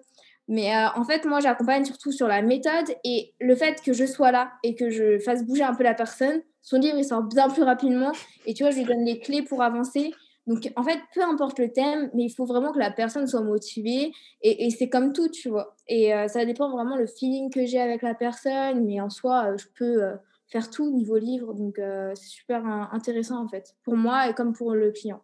Mais 0.49 0.75
euh, 0.75 0.89
en 0.95 1.05
fait, 1.05 1.25
moi, 1.25 1.41
j'accompagne 1.41 1.85
surtout 1.85 2.13
sur 2.13 2.29
la 2.29 2.41
méthode 2.41 2.95
et 3.05 3.35
le 3.41 3.57
fait 3.57 3.83
que 3.83 3.93
je 3.93 4.07
sois 4.07 4.31
là 4.31 4.53
et 4.63 4.77
que 4.77 4.91
je 4.91 5.19
fasse 5.19 5.45
bouger 5.45 5.65
un 5.65 5.75
peu 5.75 5.83
la 5.83 5.95
personne. 5.95 6.41
Son 6.63 6.79
livre, 6.79 6.97
il 6.99 7.05
sort 7.05 7.23
bien 7.23 7.49
plus 7.49 7.63
rapidement 7.63 8.13
et 8.47 8.55
tu 8.55 8.63
vois, 8.63 8.71
je 8.71 8.79
lui 8.79 8.85
donne 8.85 9.05
les 9.05 9.19
clés 9.19 9.43
pour 9.43 9.63
avancer. 9.63 10.13
Donc, 10.47 10.71
en 10.77 10.85
fait, 10.85 11.01
peu 11.13 11.23
importe 11.23 11.59
le 11.59 11.73
thème, 11.73 12.11
mais 12.15 12.23
il 12.25 12.31
faut 12.31 12.45
vraiment 12.45 12.71
que 12.73 12.79
la 12.79 12.93
personne 12.93 13.27
soit 13.27 13.41
motivée 13.41 14.13
et, 14.43 14.71
c'est 14.71 14.89
comme 14.89 15.13
tout, 15.13 15.29
tu 15.29 15.49
vois. 15.49 15.75
Et 15.89 16.15
euh, 16.15 16.29
ça 16.29 16.45
dépend 16.45 16.71
vraiment 16.71 16.97
le 16.97 17.07
feeling 17.09 17.51
que 17.51 17.67
j'ai 17.67 17.81
avec 17.81 18.03
la 18.03 18.15
personne, 18.15 18.85
mais 18.85 19.01
en 19.01 19.11
soi, 19.11 19.47
euh, 19.47 19.57
je 19.59 19.67
peux 19.77 20.05
faire 20.49 20.71
tout 20.71 20.91
niveau 20.91 21.17
livre. 21.17 21.55
Donc, 21.55 21.77
c'est 22.15 22.29
super 22.29 22.65
intéressant, 22.93 23.43
en 23.43 23.49
fait, 23.49 23.75
pour 23.85 23.97
moi 23.97 24.29
et 24.29 24.35
comme 24.35 24.53
pour 24.53 24.75
le 24.75 24.93
client. 24.93 25.23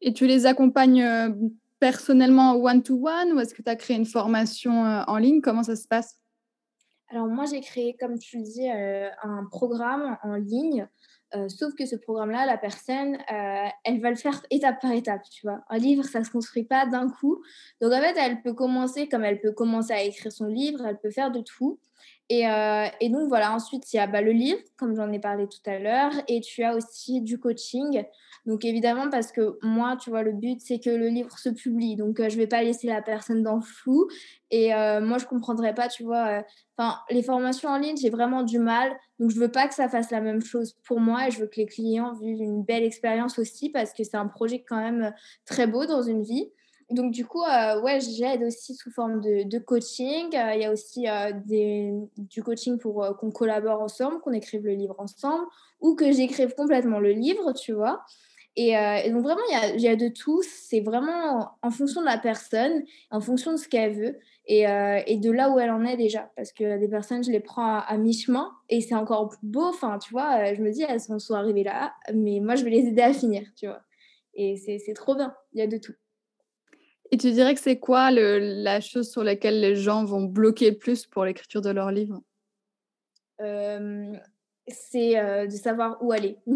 Et 0.00 0.12
tu 0.12 0.26
les 0.26 0.46
accompagnes 0.46 1.04
personnellement 1.80 2.54
one-to-one 2.56 3.32
ou 3.32 3.40
est-ce 3.40 3.54
que 3.54 3.62
tu 3.62 3.70
as 3.70 3.76
créé 3.76 3.96
une 3.96 4.06
formation 4.06 4.84
euh, 4.84 5.02
en 5.06 5.16
ligne? 5.16 5.40
Comment 5.40 5.64
ça 5.64 5.74
se 5.74 5.88
passe? 5.88 6.16
Alors 7.08 7.26
moi, 7.26 7.44
j'ai 7.50 7.60
créé, 7.60 7.96
comme 7.98 8.18
tu 8.18 8.36
le 8.36 8.44
dis, 8.44 8.70
euh, 8.70 9.08
un 9.24 9.46
programme 9.50 10.16
en 10.22 10.34
ligne. 10.34 10.86
Euh, 11.34 11.48
sauf 11.48 11.74
que 11.74 11.86
ce 11.86 11.96
programme-là, 11.96 12.44
la 12.44 12.58
personne, 12.58 13.16
elle 13.84 14.00
va 14.00 14.10
le 14.10 14.16
faire 14.16 14.42
étape 14.50 14.80
par 14.80 14.90
étape, 14.92 15.22
tu 15.30 15.46
vois. 15.46 15.60
Un 15.68 15.78
livre, 15.78 16.04
ça 16.04 16.20
ne 16.20 16.24
se 16.24 16.30
construit 16.30 16.64
pas 16.64 16.86
d'un 16.86 17.08
coup. 17.08 17.40
Donc 17.80 17.92
en 17.92 18.00
fait, 18.00 18.16
elle 18.16 18.42
peut 18.42 18.52
commencer 18.52 19.08
comme 19.08 19.24
elle 19.24 19.40
peut 19.40 19.52
commencer 19.52 19.92
à 19.92 20.02
écrire 20.02 20.32
son 20.32 20.46
livre, 20.46 20.84
elle 20.84 20.98
peut 20.98 21.10
faire 21.10 21.30
de 21.30 21.40
tout. 21.40 21.78
Et, 22.32 22.44
et 23.00 23.08
donc 23.08 23.28
voilà, 23.28 23.52
ensuite, 23.52 23.92
il 23.92 23.96
y 23.96 23.98
a 23.98 24.06
bah, 24.06 24.22
le 24.22 24.30
livre, 24.30 24.60
comme 24.78 24.94
j'en 24.94 25.10
ai 25.10 25.18
parlé 25.18 25.48
tout 25.48 25.68
à 25.68 25.80
l'heure, 25.80 26.12
et 26.28 26.40
tu 26.40 26.62
as 26.62 26.76
aussi 26.76 27.20
du 27.22 27.40
coaching. 27.40 28.04
Donc 28.46 28.64
évidemment, 28.64 29.10
parce 29.10 29.32
que 29.32 29.58
moi, 29.62 29.96
tu 30.00 30.10
vois, 30.10 30.22
le 30.22 30.32
but, 30.32 30.60
c'est 30.60 30.78
que 30.78 30.90
le 30.90 31.08
livre 31.08 31.38
se 31.38 31.50
publie. 31.50 31.96
Donc 31.96 32.20
euh, 32.20 32.28
je 32.28 32.36
ne 32.36 32.40
vais 32.40 32.46
pas 32.46 32.62
laisser 32.62 32.86
la 32.86 33.02
personne 33.02 33.42
dans 33.42 33.56
le 33.56 33.62
flou. 33.62 34.08
Et 34.50 34.74
euh, 34.74 35.00
moi, 35.00 35.18
je 35.18 35.24
ne 35.24 35.28
comprendrais 35.28 35.74
pas, 35.74 35.88
tu 35.88 36.04
vois. 36.04 36.26
Euh, 36.26 36.42
enfin, 36.76 36.98
les 37.10 37.22
formations 37.22 37.68
en 37.68 37.78
ligne, 37.78 37.96
j'ai 37.96 38.10
vraiment 38.10 38.42
du 38.42 38.58
mal. 38.58 38.90
Donc 39.18 39.30
je 39.30 39.36
ne 39.36 39.42
veux 39.42 39.52
pas 39.52 39.68
que 39.68 39.74
ça 39.74 39.88
fasse 39.88 40.10
la 40.10 40.20
même 40.20 40.42
chose 40.42 40.74
pour 40.84 41.00
moi. 41.00 41.28
Et 41.28 41.30
je 41.30 41.40
veux 41.40 41.46
que 41.46 41.56
les 41.56 41.66
clients 41.66 42.14
vivent 42.14 42.40
une 42.40 42.64
belle 42.64 42.82
expérience 42.82 43.38
aussi, 43.38 43.68
parce 43.68 43.92
que 43.92 44.04
c'est 44.04 44.16
un 44.16 44.28
projet 44.28 44.64
quand 44.66 44.80
même 44.80 45.12
très 45.44 45.66
beau 45.66 45.84
dans 45.84 46.02
une 46.02 46.22
vie. 46.22 46.50
Donc, 46.90 47.12
du 47.12 47.24
coup, 47.24 47.42
ouais, 47.42 48.00
j'aide 48.00 48.42
aussi 48.42 48.74
sous 48.74 48.90
forme 48.90 49.20
de, 49.20 49.58
coaching. 49.58 50.26
Il 50.32 50.60
y 50.60 50.64
a 50.64 50.72
aussi 50.72 51.06
des, 51.46 51.92
du 52.16 52.42
coaching 52.42 52.78
pour 52.78 53.16
qu'on 53.18 53.30
collabore 53.30 53.80
ensemble, 53.80 54.20
qu'on 54.20 54.32
écrive 54.32 54.64
le 54.64 54.72
livre 54.72 54.96
ensemble 54.98 55.46
ou 55.80 55.94
que 55.94 56.10
j'écrive 56.12 56.54
complètement 56.54 56.98
le 56.98 57.12
livre, 57.12 57.52
tu 57.52 57.72
vois. 57.72 58.04
Euh, 58.58 58.96
et, 59.04 59.10
donc 59.10 59.22
vraiment, 59.22 59.40
il 59.74 59.80
y 59.80 59.88
a, 59.88 59.96
de 59.96 60.08
tout. 60.08 60.42
C'est 60.42 60.80
vraiment 60.80 61.52
en 61.62 61.70
fonction 61.70 62.00
de 62.00 62.06
la 62.06 62.18
personne, 62.18 62.84
en 63.10 63.20
fonction 63.20 63.52
de 63.52 63.56
ce 63.56 63.68
qu'elle 63.68 63.92
veut 63.94 64.18
et, 64.46 64.68
euh, 64.68 65.00
de 65.08 65.30
là 65.30 65.50
où 65.50 65.58
elle 65.58 65.70
en 65.70 65.84
est 65.84 65.96
déjà. 65.96 66.30
Parce 66.36 66.52
que 66.52 66.78
des 66.78 66.88
personnes, 66.88 67.24
je 67.24 67.30
les 67.30 67.40
prends 67.40 67.78
à, 67.80 67.96
mi-chemin 67.96 68.50
et 68.68 68.80
c'est 68.80 68.94
encore 68.94 69.28
plus 69.30 69.46
beau. 69.46 69.64
Enfin, 69.64 69.98
tu 69.98 70.10
vois, 70.10 70.38
euh, 70.38 70.54
je 70.56 70.62
me 70.62 70.70
dis, 70.70 70.82
elles 70.82 71.00
sont, 71.00 71.34
arrivées 71.34 71.64
là, 71.64 71.94
mais 72.12 72.40
moi, 72.40 72.56
je 72.56 72.64
vais 72.64 72.70
les 72.70 72.86
aider 72.88 73.02
à 73.02 73.12
finir, 73.12 73.42
tu 73.56 73.66
vois. 73.66 73.80
Et 74.34 74.56
c'est 74.56 74.94
trop 74.94 75.14
bien. 75.14 75.34
Il 75.52 75.60
y 75.60 75.62
a 75.62 75.66
de 75.66 75.78
tout. 75.78 75.94
Et 77.12 77.16
tu 77.16 77.32
dirais 77.32 77.54
que 77.54 77.60
c'est 77.60 77.78
quoi 77.78 78.10
la 78.10 78.80
chose 78.80 79.10
sur 79.10 79.24
laquelle 79.24 79.60
les 79.60 79.74
gens 79.74 80.04
vont 80.04 80.22
bloquer 80.22 80.70
le 80.70 80.78
plus 80.78 81.06
pour 81.06 81.24
l'écriture 81.24 81.60
de 81.60 81.70
leur 81.70 81.90
livre 81.90 82.22
c'est 84.68 85.14
de 85.46 85.50
savoir 85.50 86.02
où 86.02 86.12
aller. 86.12 86.38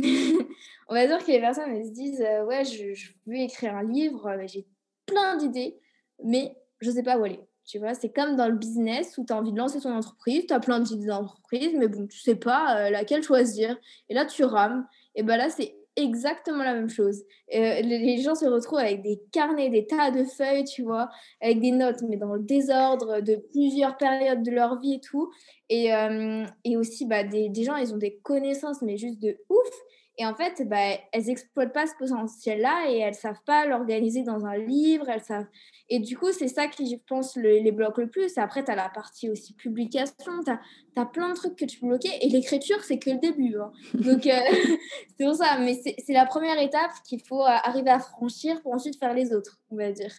On 0.89 0.95
va 0.95 1.07
dire 1.07 1.19
que 1.25 1.31
les 1.31 1.41
personnes 1.41 1.71
elles 1.71 1.87
se 1.87 1.93
disent 1.93 2.25
Ouais, 2.47 2.65
je, 2.65 2.95
je, 2.95 3.13
veux 3.27 3.37
écrire 3.37 3.75
un 3.75 3.83
livre, 3.83 4.37
j'ai 4.47 4.67
plein 5.07 5.37
d'idées, 5.37 5.79
mais 6.23 6.57
je 6.81 6.91
ne 6.91 6.95
sais 6.95 7.03
pas 7.03 7.19
où 7.19 7.25
aller. 7.25 7.41
Tu 7.67 7.79
vois, 7.79 7.95
c'est 7.95 8.13
comme 8.13 8.37
dans 8.37 8.49
le 8.49 8.57
business 8.57 9.17
où 9.17 9.25
tu 9.25 9.33
as 9.33 9.37
envie 9.37 9.53
de 9.53 9.59
lancer 9.59 9.81
ton 9.81 9.95
entreprise, 9.95 10.45
tu 10.47 10.53
as 10.53 10.61
plein 10.61 10.81
d'idées 10.81 11.07
d'entreprise, 11.07 11.75
mais 11.77 11.89
bon, 11.89 12.07
tu 12.07 12.19
sais 12.19 12.35
pas 12.35 12.91
laquelle 12.91 13.23
choisir. 13.23 13.79
Et 14.11 14.15
là, 14.15 14.27
tu 14.27 14.45
rames. 14.45 14.87
Et 15.15 15.23
ben 15.23 15.37
là, 15.39 15.49
c'est 15.49 15.75
exactement 15.97 16.65
la 16.65 16.75
même 16.75 16.89
chose. 16.89 17.23
Euh, 17.55 17.81
les 17.81 18.19
gens 18.19 18.35
se 18.35 18.47
retrouvent 18.47 18.79
avec 18.79 19.03
des 19.03 19.21
carnets, 19.33 19.71
des 19.71 19.87
tas 19.87 20.11
de 20.11 20.25
feuilles, 20.25 20.65
tu 20.65 20.83
vois, 20.83 21.09
avec 21.41 21.61
des 21.61 21.71
notes, 21.71 22.03
mais 22.09 22.17
dans 22.17 22.35
le 22.35 22.41
désordre 22.41 23.21
de 23.21 23.37
plusieurs 23.53 23.97
périodes 23.97 24.43
de 24.43 24.51
leur 24.51 24.81
vie 24.81 24.95
et 24.95 25.01
tout. 25.01 25.31
Et, 25.69 25.95
euh, 25.95 26.45
et 26.65 26.77
aussi, 26.77 27.07
bah, 27.07 27.25
des, 27.25 27.49
des, 27.49 27.65
gens, 27.65 27.77
ils 27.77 27.95
ont 27.95 27.99
des 27.99 28.17
connaissances, 28.23 28.83
mais 28.83 28.97
juste 28.97 29.21
de 29.21 29.37
ouf. 29.49 29.71
Et 30.17 30.25
en 30.25 30.35
fait, 30.35 30.63
bah, 30.69 30.97
elles 31.13 31.25
n'exploitent 31.25 31.73
pas 31.73 31.87
ce 31.87 31.95
potentiel-là 31.99 32.89
et 32.89 32.99
elles 32.99 33.11
ne 33.11 33.19
savent 33.19 33.43
pas 33.45 33.67
l'organiser 33.67 34.23
dans 34.23 34.45
un 34.45 34.57
livre. 34.57 35.09
Elles 35.09 35.23
savent... 35.23 35.47
Et 35.89 35.99
du 35.99 36.17
coup, 36.17 36.31
c'est 36.31 36.47
ça 36.47 36.69
qui, 36.69 36.89
je 36.89 36.97
pense, 37.09 37.35
les 37.37 37.73
bloque 37.73 37.99
le 37.99 38.09
plus. 38.09 38.39
Après, 38.39 38.65
tu 38.65 38.71
as 38.71 38.77
la 38.77 38.89
partie 38.89 39.29
aussi 39.29 39.55
publication, 39.55 40.41
tu 40.45 40.53
as, 41.01 41.07
plein 41.07 41.31
de 41.31 41.35
trucs 41.35 41.57
que 41.57 41.65
tu 41.65 41.81
peux 41.81 41.89
bloquer. 41.89 42.11
Et 42.21 42.29
l'écriture, 42.29 42.83
c'est 42.85 42.99
que 42.99 43.11
le 43.11 43.19
début. 43.19 43.57
Hein. 43.59 43.73
Donc, 43.95 44.27
euh, 44.27 44.39
c'est 45.19 45.25
pour 45.25 45.35
ça. 45.35 45.59
Mais 45.59 45.75
c'est 45.75 46.13
la 46.13 46.27
première 46.27 46.61
étape 46.61 46.93
qu'il 47.05 47.21
faut 47.21 47.43
euh, 47.43 47.59
arriver 47.65 47.91
à 47.91 47.99
franchir 47.99 48.63
pour 48.63 48.73
ensuite 48.73 48.99
faire 48.99 49.15
les 49.15 49.33
autres, 49.33 49.59
on 49.71 49.77
va 49.77 49.91
dire. 49.91 50.13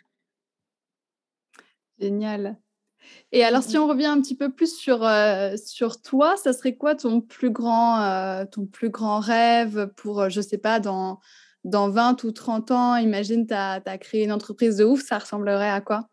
Génial. 1.99 2.57
Et 3.31 3.43
alors, 3.43 3.63
si 3.63 3.77
on 3.77 3.87
revient 3.87 4.05
un 4.05 4.21
petit 4.21 4.35
peu 4.35 4.51
plus 4.51 4.75
sur, 4.75 5.03
euh, 5.03 5.55
sur 5.57 6.01
toi, 6.01 6.37
ça 6.37 6.53
serait 6.53 6.75
quoi 6.75 6.95
ton 6.95 7.21
plus 7.21 7.49
grand, 7.49 8.01
euh, 8.01 8.45
ton 8.45 8.65
plus 8.65 8.89
grand 8.89 9.19
rêve 9.19 9.89
pour, 9.95 10.21
euh, 10.21 10.29
je 10.29 10.39
ne 10.39 10.45
sais 10.45 10.57
pas, 10.57 10.79
dans, 10.79 11.19
dans 11.63 11.89
20 11.89 12.23
ou 12.23 12.31
30 12.31 12.71
ans? 12.71 12.95
Imagine, 12.95 13.47
tu 13.47 13.53
as, 13.53 13.81
créé 13.99 14.23
une 14.23 14.31
entreprise 14.31 14.77
de 14.77 14.85
ouf, 14.85 15.03
ça 15.03 15.17
ressemblerait 15.17 15.69
à 15.69 15.81
quoi? 15.81 16.07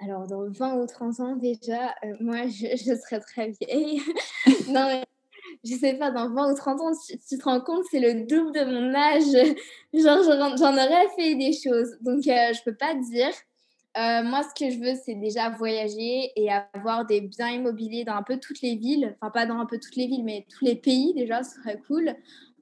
Alors, 0.00 0.26
dans 0.26 0.48
20 0.48 0.74
ou 0.74 0.86
30 0.86 1.20
ans, 1.20 1.36
déjà, 1.36 1.94
moi, 2.20 2.46
je, 2.46 2.76
je, 2.76 2.94
serais 2.94 3.20
très 3.20 3.52
vieille. 3.60 4.00
non, 4.68 4.86
mais 4.86 5.04
je 5.64 5.74
sais 5.74 5.94
pas, 5.94 6.10
dans 6.10 6.32
20 6.32 6.52
ou 6.52 6.54
30 6.56 6.80
ans, 6.80 6.92
tu, 7.06 7.18
tu 7.18 7.38
te 7.38 7.44
rends 7.44 7.60
compte, 7.60 7.84
c'est 7.90 8.00
le 8.00 8.26
double 8.26 8.52
de 8.52 8.64
mon 8.64 8.94
âge. 8.94 9.56
Genre, 9.94 10.56
j'en 10.56 10.72
aurais 10.72 11.08
fait 11.16 11.34
des 11.34 11.52
choses. 11.52 11.96
Donc, 12.00 12.22
je 12.22 12.62
peux 12.64 12.74
pas 12.74 12.94
te 12.94 13.10
dire. 13.10 13.32
Euh, 13.96 14.22
moi, 14.22 14.42
ce 14.42 14.54
que 14.54 14.70
je 14.70 14.78
veux, 14.78 14.94
c'est 15.04 15.14
déjà 15.14 15.48
voyager 15.50 16.30
et 16.36 16.50
avoir 16.74 17.06
des 17.06 17.20
biens 17.20 17.48
immobiliers 17.48 18.04
dans 18.04 18.14
un 18.14 18.22
peu 18.22 18.38
toutes 18.38 18.60
les 18.60 18.76
villes. 18.76 19.16
Enfin, 19.20 19.30
pas 19.30 19.46
dans 19.46 19.58
un 19.58 19.66
peu 19.66 19.78
toutes 19.78 19.96
les 19.96 20.06
villes, 20.06 20.24
mais 20.24 20.46
tous 20.50 20.64
les 20.64 20.76
pays 20.76 21.14
déjà, 21.14 21.42
ce 21.42 21.56
serait 21.56 21.80
cool. 21.86 22.14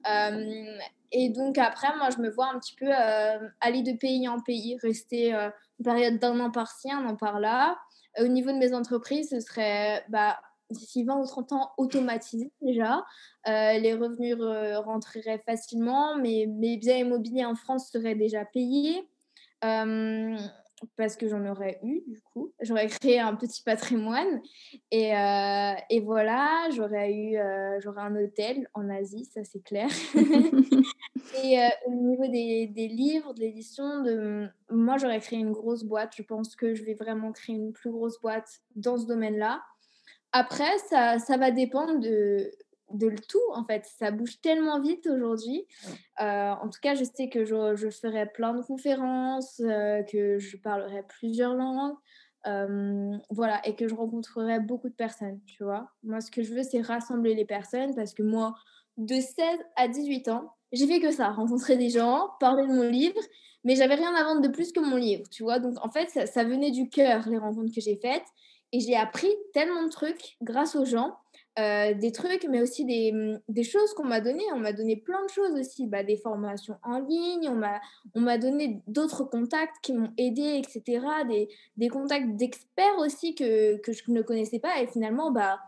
Euh, 0.09 0.77
et 1.11 1.29
donc 1.29 1.57
après, 1.57 1.95
moi, 1.97 2.09
je 2.09 2.21
me 2.21 2.29
vois 2.29 2.47
un 2.47 2.59
petit 2.59 2.75
peu 2.75 2.87
euh, 2.89 3.49
aller 3.59 3.83
de 3.83 3.93
pays 3.93 4.27
en 4.27 4.39
pays, 4.39 4.77
rester 4.81 5.31
une 5.31 5.83
période 5.83 6.17
d'un 6.17 6.39
an 6.39 6.49
par-ci, 6.49 6.91
un 6.91 7.05
an 7.05 7.15
par-là. 7.15 7.77
au 8.19 8.27
niveau 8.27 8.51
de 8.51 8.57
mes 8.57 8.73
entreprises, 8.73 9.29
ce 9.29 9.39
serait 9.39 10.03
bah, 10.09 10.39
d'ici 10.71 11.03
20 11.03 11.17
ou 11.17 11.25
30 11.25 11.51
ans 11.51 11.71
automatisé 11.77 12.51
déjà. 12.61 13.05
les 13.45 13.93
revenus 13.93 14.37
rentreraient 14.83 15.43
facilement, 15.45 16.17
mais 16.17 16.47
mes 16.47 16.77
biens 16.77 16.97
immobiliers 16.97 17.45
en 17.45 17.55
France 17.55 17.91
seraient 17.91 18.15
déjà 18.15 18.43
payés 18.43 19.07
parce 20.95 21.15
que 21.15 21.27
j'en 21.27 21.45
aurais 21.45 21.79
eu 21.83 22.01
du 22.07 22.21
coup. 22.21 22.53
J'aurais 22.61 22.87
créé 23.01 23.19
un 23.19 23.35
petit 23.35 23.63
patrimoine 23.63 24.41
et, 24.91 25.15
euh, 25.15 25.73
et 25.89 25.99
voilà, 26.01 26.69
j'aurais 26.75 27.13
eu 27.13 27.37
euh, 27.37 27.79
j'aurais 27.81 28.01
un 28.01 28.15
hôtel 28.15 28.67
en 28.73 28.89
Asie, 28.89 29.25
ça 29.25 29.43
c'est 29.43 29.63
clair. 29.63 29.89
et 31.43 31.59
euh, 31.59 31.67
au 31.87 31.93
niveau 31.93 32.27
des, 32.27 32.67
des 32.67 32.87
livres, 32.87 33.33
de 33.33 33.39
l'édition, 33.41 34.03
de... 34.03 34.47
moi 34.69 34.97
j'aurais 34.97 35.19
créé 35.19 35.39
une 35.39 35.51
grosse 35.51 35.83
boîte. 35.83 36.13
Je 36.15 36.23
pense 36.23 36.55
que 36.55 36.73
je 36.75 36.83
vais 36.83 36.93
vraiment 36.93 37.31
créer 37.31 37.55
une 37.55 37.73
plus 37.73 37.91
grosse 37.91 38.19
boîte 38.21 38.61
dans 38.75 38.97
ce 38.97 39.05
domaine-là. 39.05 39.61
Après, 40.33 40.77
ça, 40.89 41.19
ça 41.19 41.37
va 41.37 41.51
dépendre 41.51 41.99
de, 41.99 42.51
de 42.93 43.07
le 43.07 43.19
tout 43.19 43.41
en 43.53 43.63
fait. 43.63 43.85
Ça 43.85 44.11
bouge 44.11 44.39
tellement 44.41 44.79
vite 44.79 45.07
aujourd'hui. 45.07 45.65
Euh, 46.21 46.51
en 46.51 46.69
tout 46.69 46.79
cas, 46.81 46.95
je 46.95 47.03
sais 47.03 47.29
que 47.29 47.45
je, 47.45 47.75
je 47.75 47.89
ferai 47.89 48.25
plein 48.27 48.53
de 48.53 48.61
conférences, 48.61 49.59
euh, 49.59 50.03
que 50.03 50.39
je 50.39 50.57
parlerai 50.57 51.03
plusieurs 51.03 51.53
langues. 51.53 51.95
Euh, 52.45 53.17
voilà, 53.29 53.59
et 53.67 53.75
que 53.75 53.89
je 53.89 53.95
rencontrerai 53.95 54.59
beaucoup 54.61 54.87
de 54.87 54.93
personnes, 54.93 55.41
tu 55.45 55.63
vois. 55.63 55.89
Moi, 56.03 56.21
ce 56.21 56.31
que 56.31 56.43
je 56.43 56.53
veux, 56.53 56.63
c'est 56.63 56.79
rassembler 56.79 57.35
les 57.35 57.43
personnes 57.43 57.93
parce 57.93 58.13
que 58.13 58.23
moi, 58.23 58.55
de 58.95 59.15
16 59.15 59.35
à 59.75 59.89
18 59.89 60.29
ans, 60.29 60.53
j'ai 60.71 60.87
fait 60.87 61.01
que 61.01 61.11
ça, 61.11 61.29
rencontrer 61.29 61.75
des 61.75 61.89
gens, 61.89 62.29
parler 62.39 62.65
de 62.65 62.71
mon 62.71 62.87
livre, 62.87 63.19
mais 63.65 63.75
j'avais 63.75 63.95
rien 63.95 64.13
à 64.15 64.23
vendre 64.23 64.41
de 64.41 64.47
plus 64.47 64.71
que 64.71 64.79
mon 64.79 64.95
livre, 64.95 65.27
tu 65.29 65.43
vois. 65.43 65.59
Donc, 65.59 65.73
en 65.83 65.89
fait, 65.89 66.09
ça, 66.09 66.25
ça 66.25 66.45
venait 66.45 66.71
du 66.71 66.89
cœur, 66.89 67.27
les 67.27 67.37
rencontres 67.37 67.73
que 67.73 67.81
j'ai 67.81 67.97
faites. 67.97 68.25
Et 68.71 68.79
j'ai 68.79 68.95
appris 68.95 69.33
tellement 69.53 69.83
de 69.83 69.89
trucs 69.89 70.37
grâce 70.41 70.75
aux 70.75 70.85
gens 70.85 71.17
euh, 71.59 71.93
des 71.95 72.11
trucs, 72.11 72.45
mais 72.49 72.61
aussi 72.61 72.85
des, 72.85 73.11
mm, 73.11 73.39
des 73.49 73.63
choses 73.63 73.93
qu'on 73.95 74.05
m'a 74.05 74.21
données. 74.21 74.45
On 74.53 74.59
m'a 74.59 74.73
donné 74.73 74.95
plein 74.95 75.23
de 75.23 75.29
choses 75.29 75.59
aussi, 75.59 75.87
bah, 75.87 76.03
des 76.03 76.17
formations 76.17 76.77
en 76.83 76.99
ligne, 76.99 77.49
on 78.13 78.21
m'a 78.21 78.37
donné 78.37 78.81
d'autres 78.87 79.23
contacts 79.23 79.77
qui 79.81 79.93
m'ont 79.93 80.11
aidé, 80.17 80.61
etc. 80.63 81.01
Des, 81.27 81.49
des 81.77 81.87
contacts 81.89 82.35
d'experts 82.35 82.97
aussi 82.99 83.33
que, 83.33 83.77
que, 83.77 83.91
je 83.91 84.03
ne 84.09 84.21
connaissais 84.21 84.59
pas. 84.59 84.81
Et 84.81 84.87
finalement, 84.87 85.31
bah, 85.31 85.59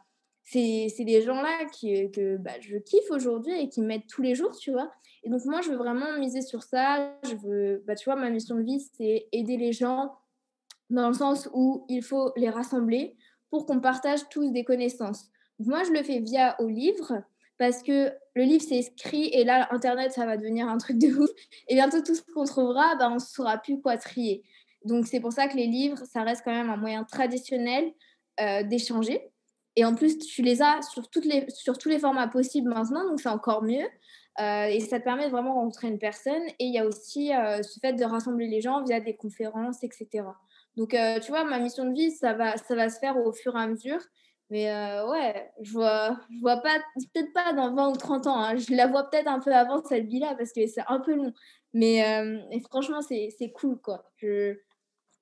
c'est 0.43 0.91
des 0.99 1.21
gens-là 1.21 1.65
qui, 1.73 2.11
que 2.11 2.37
bah, 2.37 2.59
je 2.59 2.77
kiffe 2.77 3.09
aujourd'hui 3.09 3.59
et 3.59 3.69
qui 3.69 3.81
m'aident 3.81 4.07
tous 4.07 4.21
les 4.21 4.35
jours, 4.35 4.55
tu 4.57 4.71
vois. 4.71 4.91
Et 5.23 5.29
donc, 5.29 5.43
moi, 5.45 5.61
je 5.61 5.71
veux 5.71 5.77
vraiment 5.77 6.17
miser 6.19 6.41
sur 6.41 6.63
ça. 6.63 7.17
Je 7.23 7.35
veux, 7.35 7.83
bah, 7.87 7.95
tu 7.95 8.05
vois, 8.05 8.15
ma 8.15 8.29
mission 8.29 8.55
de 8.55 8.63
vie, 8.63 8.79
c'est 8.95 9.27
aider 9.31 9.57
les 9.57 9.73
gens 9.73 10.13
dans 10.89 11.07
le 11.07 11.13
sens 11.13 11.49
où 11.53 11.85
il 11.89 12.03
faut 12.03 12.31
les 12.35 12.49
rassembler 12.49 13.15
pour 13.49 13.65
qu'on 13.65 13.79
partage 13.79 14.27
tous 14.29 14.51
des 14.51 14.63
connaissances. 14.63 15.31
Moi, 15.59 15.83
je 15.83 15.91
le 15.91 16.03
fais 16.03 16.19
via 16.19 16.59
au 16.61 16.67
livre 16.67 17.21
parce 17.57 17.83
que 17.83 18.11
le 18.35 18.43
livre, 18.43 18.63
c'est 18.67 18.79
écrit 18.79 19.25
et 19.33 19.43
là, 19.43 19.67
Internet, 19.71 20.13
ça 20.13 20.25
va 20.25 20.37
devenir 20.37 20.67
un 20.67 20.77
truc 20.77 20.97
de 20.97 21.07
ouf. 21.07 21.29
Et 21.67 21.75
bientôt, 21.75 22.01
tout 22.01 22.15
ce 22.15 22.21
qu'on 22.21 22.45
trouvera, 22.45 22.95
bah, 22.95 23.09
on 23.11 23.15
ne 23.15 23.19
saura 23.19 23.57
plus 23.57 23.81
quoi 23.81 23.97
trier. 23.97 24.43
Donc, 24.85 25.07
c'est 25.07 25.19
pour 25.19 25.33
ça 25.33 25.49
que 25.49 25.57
les 25.57 25.67
livres, 25.67 25.97
ça 26.05 26.23
reste 26.23 26.43
quand 26.45 26.53
même 26.53 26.69
un 26.69 26.77
moyen 26.77 27.03
traditionnel 27.03 27.91
euh, 28.39 28.63
d'échanger. 28.63 29.21
Et 29.75 29.83
en 29.83 29.93
plus, 29.93 30.17
tu 30.17 30.41
les 30.41 30.61
as 30.61 30.81
sur, 30.81 31.09
toutes 31.09 31.25
les, 31.25 31.45
sur 31.49 31.77
tous 31.77 31.89
les 31.89 31.99
formats 31.99 32.27
possibles 32.27 32.69
maintenant, 32.69 33.05
donc 33.07 33.19
c'est 33.19 33.29
encore 33.29 33.61
mieux. 33.61 33.85
Euh, 34.39 34.65
et 34.65 34.79
ça 34.79 34.99
te 34.99 35.03
permet 35.03 35.25
de 35.25 35.31
vraiment 35.31 35.55
rencontrer 35.55 35.89
une 35.89 35.99
personne. 35.99 36.41
Et 36.59 36.65
il 36.65 36.73
y 36.73 36.79
a 36.79 36.85
aussi 36.85 37.33
euh, 37.33 37.61
ce 37.61 37.77
fait 37.81 37.93
de 37.93 38.05
rassembler 38.05 38.47
les 38.47 38.61
gens 38.61 38.83
via 38.83 39.01
des 39.01 39.17
conférences, 39.17 39.83
etc. 39.83 40.23
Donc, 40.77 40.91
tu 40.91 41.31
vois, 41.31 41.43
ma 41.43 41.59
mission 41.59 41.83
de 41.83 41.93
vie, 41.93 42.11
ça 42.11 42.31
va, 42.31 42.55
ça 42.55 42.73
va 42.73 42.89
se 42.89 42.99
faire 42.99 43.17
au 43.17 43.33
fur 43.33 43.57
et 43.57 43.59
à 43.59 43.67
mesure. 43.67 43.99
Mais 44.49 44.65
ouais, 45.07 45.51
je 45.61 45.71
vois, 45.73 46.17
je 46.31 46.39
vois 46.39 46.57
pas, 46.57 46.79
peut-être 47.13 47.31
pas 47.33 47.53
dans 47.53 47.73
20 47.73 47.89
ou 47.89 47.97
30 47.97 48.27
ans. 48.27 48.43
Hein. 48.43 48.57
Je 48.57 48.73
la 48.73 48.87
vois 48.87 49.09
peut-être 49.09 49.27
un 49.27 49.39
peu 49.39 49.53
avant 49.53 49.83
cette 49.83 50.05
vie-là 50.05 50.35
parce 50.37 50.51
que 50.53 50.65
c'est 50.65 50.83
un 50.87 50.99
peu 50.99 51.15
long. 51.15 51.33
Mais 51.73 52.03
franchement, 52.69 53.01
c'est 53.01 53.51
cool, 53.53 53.77
quoi. 53.79 54.03
Je, 54.17 54.57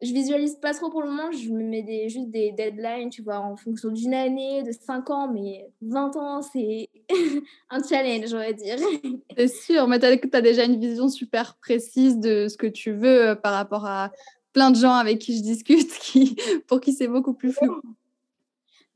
je 0.02 0.14
visualise 0.14 0.56
pas 0.56 0.74
trop 0.74 0.90
pour 0.90 1.02
le 1.02 1.10
moment. 1.10 1.32
Je 1.32 1.50
me 1.50 1.64
mets 1.64 1.82
des, 1.82 2.10
juste 2.10 2.30
des 2.30 2.52
deadlines, 2.52 3.10
tu 3.10 3.24
vois, 3.24 3.40
en 3.40 3.56
fonction 3.56 3.90
d'une 3.90 4.14
année, 4.14 4.64
de 4.64 4.72
5 4.72 5.10
ans, 5.10 5.32
mais 5.32 5.72
20 5.82 6.16
ans, 6.18 6.42
c'est 6.42 6.90
un 7.70 7.84
challenge, 7.84 8.34
on 8.34 8.38
va 8.38 8.54
dire. 8.54 8.78
C'est 9.38 9.48
sûr, 9.48 9.88
mais 9.88 10.00
tu 10.00 10.06
as, 10.06 10.42
déjà 10.42 10.66
une 10.66 10.80
vision 10.80 11.10
super 11.10 11.58
précise 11.58 12.18
de 12.20 12.48
ce 12.48 12.58
que 12.58 12.68
tu 12.68 12.92
veux 12.92 13.30
euh, 13.30 13.36
par 13.36 13.54
rapport 13.54 13.86
à 13.86 14.12
plein 14.54 14.72
de 14.72 14.76
gens 14.76 14.94
avec 14.94 15.20
qui 15.20 15.38
je 15.38 15.44
discute, 15.44 15.90
qui, 16.00 16.36
pour 16.68 16.80
qui 16.80 16.94
c'est 16.94 17.08
beaucoup 17.08 17.34
plus 17.34 17.52
flou. 17.52 17.82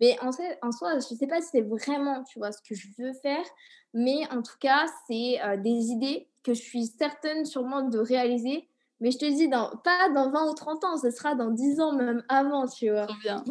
Mais 0.02 0.18
en, 0.22 0.32
en 0.62 0.72
soi, 0.72 0.94
je 0.94 1.14
ne 1.14 1.18
sais 1.20 1.28
pas 1.28 1.42
si 1.42 1.50
c'est 1.52 1.62
vraiment, 1.62 2.24
tu 2.24 2.40
vois, 2.40 2.52
ce 2.52 2.62
que 2.62 2.76
je 2.76 2.88
veux 2.98 3.14
faire, 3.22 3.46
mais 3.94 4.28
en 4.32 4.42
tout 4.42 4.58
cas, 4.60 4.86
c'est 5.08 5.40
euh, 5.44 5.58
des 5.58 5.92
idées 5.92 6.28
que 6.44 6.54
je 6.54 6.62
suis 6.62 6.88
certaine 6.88 7.46
sûrement 7.46 7.84
de 7.84 8.00
réaliser 8.00 8.68
mais 9.02 9.10
je 9.10 9.18
te 9.18 9.26
dis, 9.26 9.50
dans, 9.50 9.76
pas 9.84 10.10
dans 10.10 10.30
20 10.30 10.52
ou 10.52 10.54
30 10.54 10.84
ans, 10.84 10.96
ce 10.96 11.10
sera 11.10 11.34
dans 11.34 11.50
10 11.50 11.80
ans, 11.80 11.94
même 11.94 12.24
avant, 12.30 12.68
tu 12.68 12.92
vois. 12.92 13.08
Bien. 13.24 13.44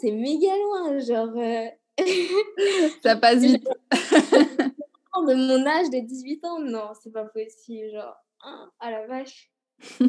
c'est 0.00 0.10
méga 0.10 0.56
loin, 0.56 0.98
genre. 0.98 1.36
Euh, 1.36 1.66
Ça 3.02 3.14
passe 3.16 3.40
vite. 3.40 3.68
de 3.92 5.34
mon 5.34 5.66
âge 5.66 5.90
de 5.90 6.00
18 6.00 6.44
ans, 6.46 6.60
non, 6.60 6.92
c'est 7.02 7.12
pas 7.12 7.26
possible. 7.26 7.90
Genre, 7.92 8.16
hein, 8.42 8.70
à 8.80 8.90
la 8.90 9.06
vache. 9.06 9.52
Il 10.00 10.08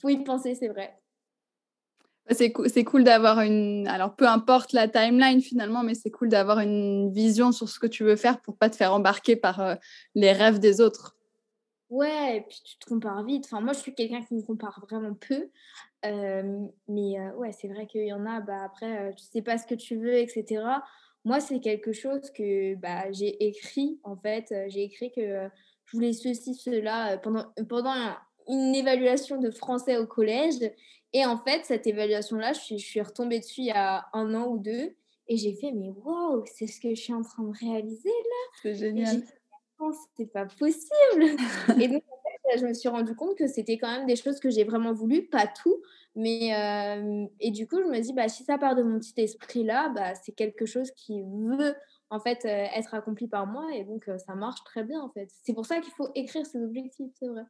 faut 0.00 0.08
y 0.08 0.24
penser, 0.24 0.54
c'est 0.54 0.68
vrai. 0.68 0.98
C'est 2.30 2.52
cool, 2.52 2.68
cool 2.84 3.04
d'avoir 3.04 3.40
une. 3.40 3.86
Alors, 3.88 4.14
peu 4.14 4.26
importe 4.26 4.72
la 4.72 4.88
timeline 4.88 5.40
finalement, 5.40 5.82
mais 5.82 5.94
c'est 5.94 6.10
cool 6.10 6.28
d'avoir 6.28 6.60
une 6.60 7.10
vision 7.10 7.52
sur 7.52 7.68
ce 7.68 7.78
que 7.78 7.86
tu 7.86 8.04
veux 8.04 8.16
faire 8.16 8.40
pour 8.40 8.56
pas 8.56 8.68
te 8.68 8.76
faire 8.76 8.92
embarquer 8.92 9.36
par 9.36 9.60
euh, 9.60 9.74
les 10.14 10.32
rêves 10.32 10.58
des 10.58 10.80
autres. 10.80 11.16
Ouais, 11.88 12.36
et 12.36 12.40
puis 12.42 12.60
tu 12.64 12.78
te 12.78 12.84
compares 12.86 13.24
vite. 13.24 13.46
Enfin, 13.46 13.62
moi, 13.62 13.72
je 13.72 13.78
suis 13.78 13.94
quelqu'un 13.94 14.22
qui 14.22 14.34
me 14.34 14.42
compare 14.42 14.78
vraiment 14.88 15.14
peu. 15.14 15.48
mais 16.04 17.30
ouais, 17.36 17.52
c'est 17.52 17.68
vrai 17.68 17.86
qu'il 17.86 18.06
y 18.06 18.12
en 18.12 18.26
a, 18.26 18.40
bah, 18.40 18.62
après, 18.64 19.14
tu 19.16 19.24
sais 19.24 19.40
pas 19.40 19.56
ce 19.56 19.66
que 19.66 19.74
tu 19.74 19.96
veux, 19.96 20.18
etc. 20.18 20.62
Moi, 21.24 21.40
c'est 21.40 21.60
quelque 21.60 21.92
chose 21.92 22.30
que 22.30 22.74
bah, 22.74 23.10
j'ai 23.12 23.42
écrit, 23.46 23.98
en 24.04 24.16
fait. 24.16 24.52
J'ai 24.68 24.82
écrit 24.82 25.10
que 25.12 25.48
je 25.86 25.96
voulais 25.96 26.12
ceci, 26.12 26.54
cela 26.54 27.16
pendant, 27.16 27.46
pendant 27.66 27.94
une 28.48 28.74
évaluation 28.74 29.38
de 29.38 29.50
français 29.50 29.96
au 29.98 30.06
collège. 30.06 30.58
Et 31.12 31.24
en 31.24 31.38
fait, 31.38 31.64
cette 31.64 31.86
évaluation-là, 31.86 32.52
je 32.52 32.60
suis, 32.60 32.78
je 32.78 32.86
suis 32.86 33.00
retombée 33.00 33.40
dessus 33.40 33.62
il 33.62 33.66
y 33.66 33.72
a 33.72 34.06
un 34.12 34.34
an 34.34 34.48
ou 34.48 34.58
deux. 34.58 34.94
Et 35.30 35.36
j'ai 35.36 35.54
fait, 35.54 35.72
mais 35.72 35.90
waouh, 35.90 36.42
c'est 36.46 36.66
ce 36.66 36.80
que 36.80 36.90
je 36.90 37.00
suis 37.00 37.12
en 37.12 37.22
train 37.22 37.44
de 37.44 37.52
réaliser 37.58 38.08
là. 38.08 38.60
C'est 38.62 38.74
génial 38.74 39.22
c'est 40.16 40.32
pas 40.32 40.46
possible. 40.46 41.36
et 41.80 41.88
donc, 41.88 42.02
en 42.10 42.50
fait, 42.50 42.58
je 42.58 42.66
me 42.66 42.74
suis 42.74 42.88
rendu 42.88 43.14
compte 43.14 43.36
que 43.36 43.46
c'était 43.46 43.78
quand 43.78 43.90
même 43.90 44.06
des 44.06 44.16
choses 44.16 44.40
que 44.40 44.50
j'ai 44.50 44.64
vraiment 44.64 44.92
voulu, 44.92 45.26
pas 45.26 45.46
tout. 45.46 45.76
Mais, 46.14 46.54
euh, 46.54 47.26
et 47.40 47.50
du 47.50 47.66
coup, 47.68 47.78
je 47.80 47.88
me 47.88 48.00
dis, 48.00 48.12
bah, 48.12 48.28
si 48.28 48.44
ça 48.44 48.58
part 48.58 48.74
de 48.74 48.82
mon 48.82 48.98
petit 48.98 49.14
esprit-là, 49.16 49.90
bah, 49.90 50.14
c'est 50.14 50.32
quelque 50.32 50.66
chose 50.66 50.90
qui 50.92 51.22
veut 51.22 51.74
en 52.10 52.20
fait 52.20 52.44
euh, 52.44 52.66
être 52.74 52.94
accompli 52.94 53.28
par 53.28 53.46
moi. 53.46 53.66
Et 53.74 53.84
donc, 53.84 54.08
euh, 54.08 54.18
ça 54.18 54.34
marche 54.34 54.62
très 54.64 54.82
bien, 54.82 55.00
en 55.00 55.10
fait. 55.10 55.28
C'est 55.44 55.54
pour 55.54 55.66
ça 55.66 55.80
qu'il 55.80 55.92
faut 55.92 56.08
écrire 56.14 56.44
ses 56.46 56.62
objectifs, 56.62 57.12
c'est 57.18 57.28
vrai. 57.28 57.42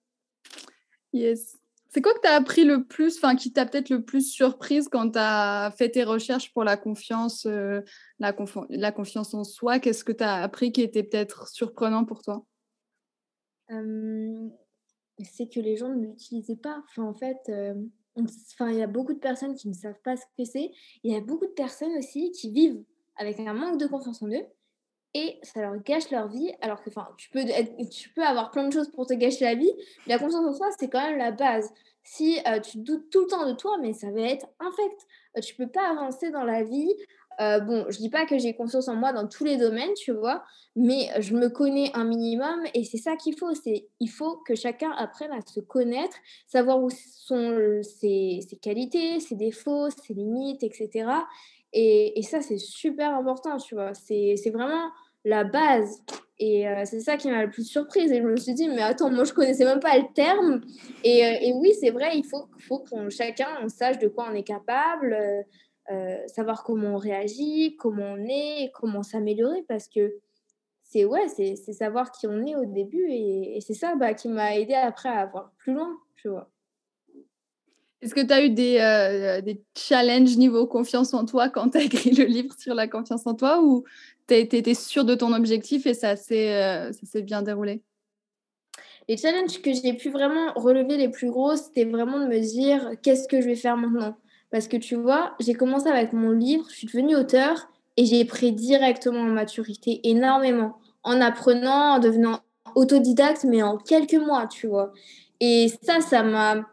Yes. 1.13 1.59
C'est 1.91 2.03
quoi 2.03 2.13
que 2.13 2.21
tu 2.21 2.29
as 2.29 2.35
appris 2.35 2.65
le 2.65 2.85
plus, 2.85 3.17
enfin 3.17 3.35
qui 3.35 3.53
t'a 3.53 3.65
peut-être 3.65 3.89
le 3.89 4.05
plus 4.05 4.31
surprise 4.31 4.89
quand 4.89 5.13
tu 5.13 5.19
as 5.19 5.73
fait 5.77 5.89
tes 5.91 6.05
recherches 6.05 6.53
pour 6.53 6.63
la 6.63 6.77
confiance, 6.77 7.47
euh, 7.47 7.81
la, 8.19 8.37
la, 8.69 8.93
confiance 8.93 9.33
en 9.33 9.43
soi? 9.43 9.79
Qu'est-ce 9.79 10.05
que 10.05 10.13
tu 10.13 10.23
as 10.23 10.35
appris 10.43 10.71
qui 10.71 10.83
était 10.83 11.03
peut-être 11.03 11.49
surprenant 11.49 12.05
pour 12.05 12.23
toi? 12.23 12.45
C'est 13.71 15.49
que 15.49 15.61
les 15.61 15.77
gens 15.77 15.89
ne 15.89 16.07
l'utilisaient 16.07 16.57
pas. 16.57 16.83
En 16.99 17.15
fait, 17.15 17.39
il 17.49 18.75
y 18.75 18.83
a 18.83 18.87
beaucoup 18.87 19.15
de 19.15 19.19
personnes 19.19 19.55
qui 19.55 19.69
ne 19.69 19.75
savent 19.75 20.01
pas 20.05 20.17
ce 20.17 20.25
que 20.37 20.45
c'est. 20.45 20.71
Il 21.05 21.13
y 21.13 21.17
a 21.17 21.21
beaucoup 21.21 21.47
de 21.47 21.53
personnes 21.53 21.97
aussi 21.97 22.31
qui 22.33 22.51
vivent 22.51 22.83
avec 23.17 23.41
un 23.41 23.55
manque 23.55 23.81
de 23.81 23.87
confiance 23.87 24.23
en 24.23 24.29
eux 24.29 24.47
et 25.15 25.39
ça 25.43 25.61
leur 25.63 25.77
gâche 25.83 26.11
leur 26.11 26.29
vie. 26.29 26.53
Alors 26.61 26.83
que 26.83 26.91
tu 27.17 27.31
peux, 27.31 27.45
tu 27.91 28.09
peux 28.11 28.23
avoir 28.23 28.51
plein 28.51 28.67
de 28.69 28.73
choses 28.73 28.91
pour 28.91 29.07
te 29.07 29.15
gâcher 29.15 29.45
la 29.45 29.55
vie, 29.55 29.73
mais 30.07 30.15
la 30.15 30.19
confiance 30.19 30.47
en 30.47 30.53
soi, 30.53 30.69
c'est 30.79 30.89
quand 30.89 31.03
même 31.03 31.19
la 31.19 31.33
base. 31.33 31.71
Si 32.03 32.39
euh, 32.47 32.61
tu 32.61 32.79
doutes 32.79 33.11
tout 33.11 33.21
le 33.23 33.27
temps 33.27 33.47
de 33.47 33.53
toi, 33.53 33.77
mais 33.81 33.93
ça 33.93 34.11
va 34.11 34.21
être 34.23 34.47
infect. 34.61 35.07
Euh, 35.37 35.41
tu 35.41 35.55
peux 35.55 35.69
pas 35.69 35.91
avancer 35.91 36.31
dans 36.31 36.45
la 36.45 36.63
vie. 36.63 36.91
Euh, 37.41 37.61
bon, 37.61 37.85
je 37.89 37.99
dis 37.99 38.09
pas 38.09 38.27
que 38.27 38.39
j'ai 38.39 38.55
confiance 38.55 38.89
en 38.89 38.97
moi 38.97 39.13
dans 39.13 39.29
tous 39.29 39.45
les 39.45 39.59
domaines, 39.59 39.93
tu 39.95 40.13
vois, 40.13 40.43
mais 40.75 41.09
je 41.21 41.37
me 41.37 41.49
connais 41.49 41.91
un 41.95 42.05
minimum 42.05 42.65
et 42.75 42.83
c'est 42.83 42.97
ça 42.97 43.15
qu'il 43.15 43.39
faut. 43.39 43.55
C'est 43.55 43.89
il 44.01 44.09
faut 44.09 44.39
que 44.39 44.55
chacun 44.57 44.91
apprenne 44.93 45.31
à 45.33 45.41
se 45.47 45.61
connaître, 45.61 46.17
savoir 46.47 46.83
où 46.83 46.91
sont 46.91 47.81
ses, 47.83 48.41
ses 48.49 48.57
qualités, 48.57 49.21
ses 49.21 49.37
défauts, 49.37 49.89
ses 49.91 50.15
limites, 50.15 50.65
etc. 50.65 51.11
Et, 51.73 52.23
ça, 52.23 52.41
c'est 52.41 52.59
super 52.59 53.15
important, 53.15 53.59
tu 53.59 53.75
vois. 53.75 53.95
C'est 53.95 54.51
vraiment 54.53 54.91
la 55.25 55.45
base. 55.45 56.03
Et 56.41 56.69
euh, 56.69 56.83
c'est 56.85 57.01
ça 57.01 57.17
qui 57.17 57.29
m'a 57.31 57.45
le 57.45 57.51
plus 57.51 57.65
surprise. 57.65 58.13
Et 58.13 58.19
je 58.19 58.27
me 58.27 58.37
suis 58.37 58.55
dit, 58.55 58.69
mais 58.69 58.83
attends, 58.83 59.11
moi, 59.11 59.25
je 59.25 59.33
connaissais 59.33 59.65
même 59.65 59.81
pas 59.81 59.99
le 59.99 60.13
terme. 60.15 60.63
Et, 61.05 61.27
euh, 61.27 61.37
et 61.41 61.53
oui, 61.53 61.73
c'est 61.79 61.91
vrai, 61.91 62.17
il 62.17 62.25
faut, 62.25 62.49
faut 62.61 62.79
qu'on 62.79 63.11
chacun 63.11 63.69
sache 63.69 63.99
de 63.99 64.09
quoi 64.09 64.29
on 64.31 64.35
est 64.35 64.45
capable, 64.45 65.17
euh, 65.91 66.19
savoir 66.27 66.63
comment 66.63 66.95
on 66.95 66.97
réagit, 66.97 67.77
comment 67.77 68.15
on 68.17 68.27
est, 68.29 68.71
comment 68.73 69.03
s'améliorer. 69.03 69.65
Parce 69.69 69.89
que 69.89 70.15
c'est 70.85 71.05
ouais, 71.05 71.29
c'est 71.29 71.57
savoir 71.57 72.13
qui 72.13 72.27
on 72.27 72.47
est 72.47 72.57
au 72.57 72.65
début. 72.65 73.07
Et, 73.11 73.57
et 73.57 73.61
c'est 73.61 73.75
ça 73.75 73.95
bah, 73.97 74.15
qui 74.15 74.29
m'a 74.29 74.57
aidé 74.57 74.75
après 74.75 75.09
à 75.09 75.21
avoir 75.21 75.53
plus 75.59 75.75
loin, 75.75 75.99
tu 76.17 76.29
vois. 76.29 76.51
Est-ce 78.01 78.15
que 78.15 78.21
tu 78.21 78.33
as 78.33 78.45
eu 78.45 78.51
des, 78.51 78.79
euh, 78.79 79.41
des, 79.41 79.61
challenges 79.77 80.37
niveau 80.37 80.67
confiance 80.67 81.15
en 81.15 81.25
toi 81.25 81.49
quand 81.49 81.71
tu 81.71 81.79
as 81.79 81.83
écrit 81.85 82.13
le 82.13 82.25
livre 82.25 82.55
sur 82.59 82.75
la 82.75 82.87
confiance 82.87 83.27
en 83.27 83.35
toi 83.35 83.61
ou 83.63 83.85
tu 84.27 84.35
étais 84.35 84.75
sûr 84.75 85.05
de 85.05 85.15
ton 85.15 85.33
objectif 85.33 85.87
et 85.87 85.95
ça 85.95 86.17
s'est 86.17 86.55
euh, 86.55 87.21
bien 87.23 87.43
déroulé? 87.43 87.83
Les 89.09 89.17
challenges 89.17 89.63
que 89.63 89.73
j'ai 89.73 89.95
pu 89.95 90.11
vraiment 90.11 90.53
relever 90.55 90.97
les 90.97 91.09
plus 91.09 91.31
gros, 91.31 91.57
c'était 91.57 91.87
vraiment 91.87 92.21
de 92.21 92.27
me 92.27 92.41
dire 92.41 92.93
qu'est-ce 93.03 93.27
que 93.27 93.41
je 93.41 93.47
vais 93.47 93.57
faire 93.57 93.77
maintenant? 93.77 94.17
Parce 94.51 94.69
que 94.69 94.77
tu 94.77 94.97
vois, 94.97 95.35
j'ai 95.41 95.55
commencé 95.55 95.89
avec 95.89 96.13
mon 96.13 96.31
livre, 96.31 96.67
je 96.71 96.77
suis 96.77 96.87
devenue 96.87 97.17
auteur 97.17 97.69
et 97.97 98.05
j'ai 98.05 98.25
pris 98.25 98.53
directement 98.53 99.21
en 99.21 99.31
maturité 99.31 100.01
énormément 100.05 100.79
en 101.03 101.21
apprenant, 101.21 101.95
en 101.95 101.99
devenant 101.99 102.41
autodidacte, 102.75 103.45
mais 103.45 103.63
en 103.63 103.79
quelques 103.79 104.15
mois, 104.15 104.47
tu 104.47 104.67
vois. 104.67 104.93
Et 105.41 105.69
ça, 105.83 106.01
ça 106.01 106.23
m'a 106.23 106.67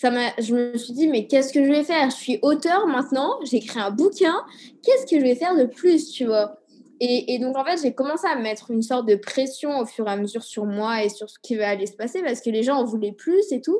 ça 0.00 0.10
je 0.38 0.54
me 0.54 0.76
suis 0.78 0.94
dit, 0.94 1.08
mais 1.08 1.26
qu'est-ce 1.26 1.52
que 1.52 1.62
je 1.62 1.70
vais 1.70 1.84
faire? 1.84 2.08
Je 2.08 2.16
suis 2.16 2.38
auteur 2.40 2.86
maintenant, 2.86 3.38
j'écris 3.44 3.80
un 3.80 3.90
bouquin, 3.90 4.34
qu'est-ce 4.82 5.04
que 5.04 5.20
je 5.20 5.24
vais 5.24 5.34
faire 5.34 5.54
de 5.54 5.64
plus, 5.64 6.10
tu 6.10 6.24
vois? 6.24 6.56
Et, 7.00 7.34
et, 7.34 7.38
donc, 7.38 7.56
en 7.56 7.64
fait, 7.64 7.80
j'ai 7.82 7.94
commencé 7.94 8.26
à 8.26 8.36
mettre 8.36 8.70
une 8.70 8.82
sorte 8.82 9.06
de 9.06 9.14
pression 9.14 9.78
au 9.78 9.86
fur 9.86 10.06
et 10.06 10.10
à 10.10 10.16
mesure 10.16 10.42
sur 10.42 10.64
moi 10.64 11.02
et 11.02 11.08
sur 11.08 11.28
ce 11.28 11.38
qui 11.42 11.56
va 11.56 11.68
aller 11.68 11.86
se 11.86 11.94
passer 11.94 12.22
parce 12.22 12.40
que 12.40 12.50
les 12.50 12.62
gens 12.62 12.76
en 12.76 12.84
voulaient 12.84 13.12
plus 13.12 13.52
et 13.52 13.60
tout. 13.60 13.78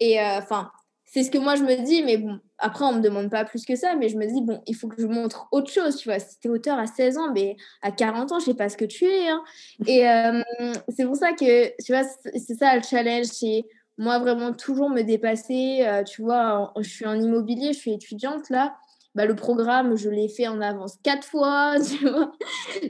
Et 0.00 0.20
euh, 0.20 0.38
enfin, 0.38 0.70
c'est 1.04 1.24
ce 1.24 1.30
que 1.30 1.38
moi 1.38 1.56
je 1.56 1.62
me 1.62 1.82
dis, 1.84 2.02
mais 2.02 2.16
bon, 2.16 2.40
après, 2.58 2.84
on 2.84 2.94
me 2.94 3.00
demande 3.00 3.30
pas 3.30 3.44
plus 3.44 3.64
que 3.64 3.76
ça, 3.76 3.96
mais 3.96 4.08
je 4.08 4.16
me 4.16 4.26
dis, 4.26 4.42
bon, 4.42 4.62
il 4.66 4.74
faut 4.74 4.88
que 4.88 5.00
je 5.00 5.06
montre 5.06 5.46
autre 5.52 5.70
chose, 5.70 5.96
tu 5.96 6.08
vois. 6.08 6.18
Si 6.18 6.38
tu 6.40 6.48
es 6.48 6.50
auteur 6.50 6.78
à 6.78 6.86
16 6.86 7.18
ans, 7.18 7.32
mais 7.32 7.56
à 7.82 7.90
40 7.90 8.32
ans, 8.32 8.38
je 8.38 8.46
sais 8.46 8.54
pas 8.54 8.68
ce 8.68 8.76
que 8.76 8.84
tu 8.86 9.04
es. 9.04 9.28
Hein. 9.28 9.42
Et 9.86 10.08
euh, 10.08 10.42
c'est 10.88 11.04
pour 11.04 11.16
ça 11.16 11.32
que, 11.32 11.68
tu 11.82 11.92
vois, 11.92 12.04
c'est 12.04 12.54
ça 12.54 12.76
le 12.76 12.82
challenge, 12.82 13.26
c'est 13.26 13.64
moi, 13.96 14.18
vraiment, 14.18 14.52
toujours 14.52 14.90
me 14.90 15.02
dépasser. 15.02 15.84
Euh, 15.86 16.02
tu 16.02 16.22
vois, 16.22 16.72
je 16.78 16.88
suis 16.88 17.06
en 17.06 17.20
immobilier, 17.20 17.72
je 17.72 17.78
suis 17.78 17.92
étudiante 17.92 18.50
là. 18.50 18.76
Bah, 19.14 19.26
le 19.26 19.36
programme, 19.36 19.96
je 19.96 20.10
l'ai 20.10 20.28
fait 20.28 20.48
en 20.48 20.60
avance 20.60 20.96
quatre 21.04 21.24
fois, 21.24 21.76
tu 21.88 22.08
vois. 22.08 22.32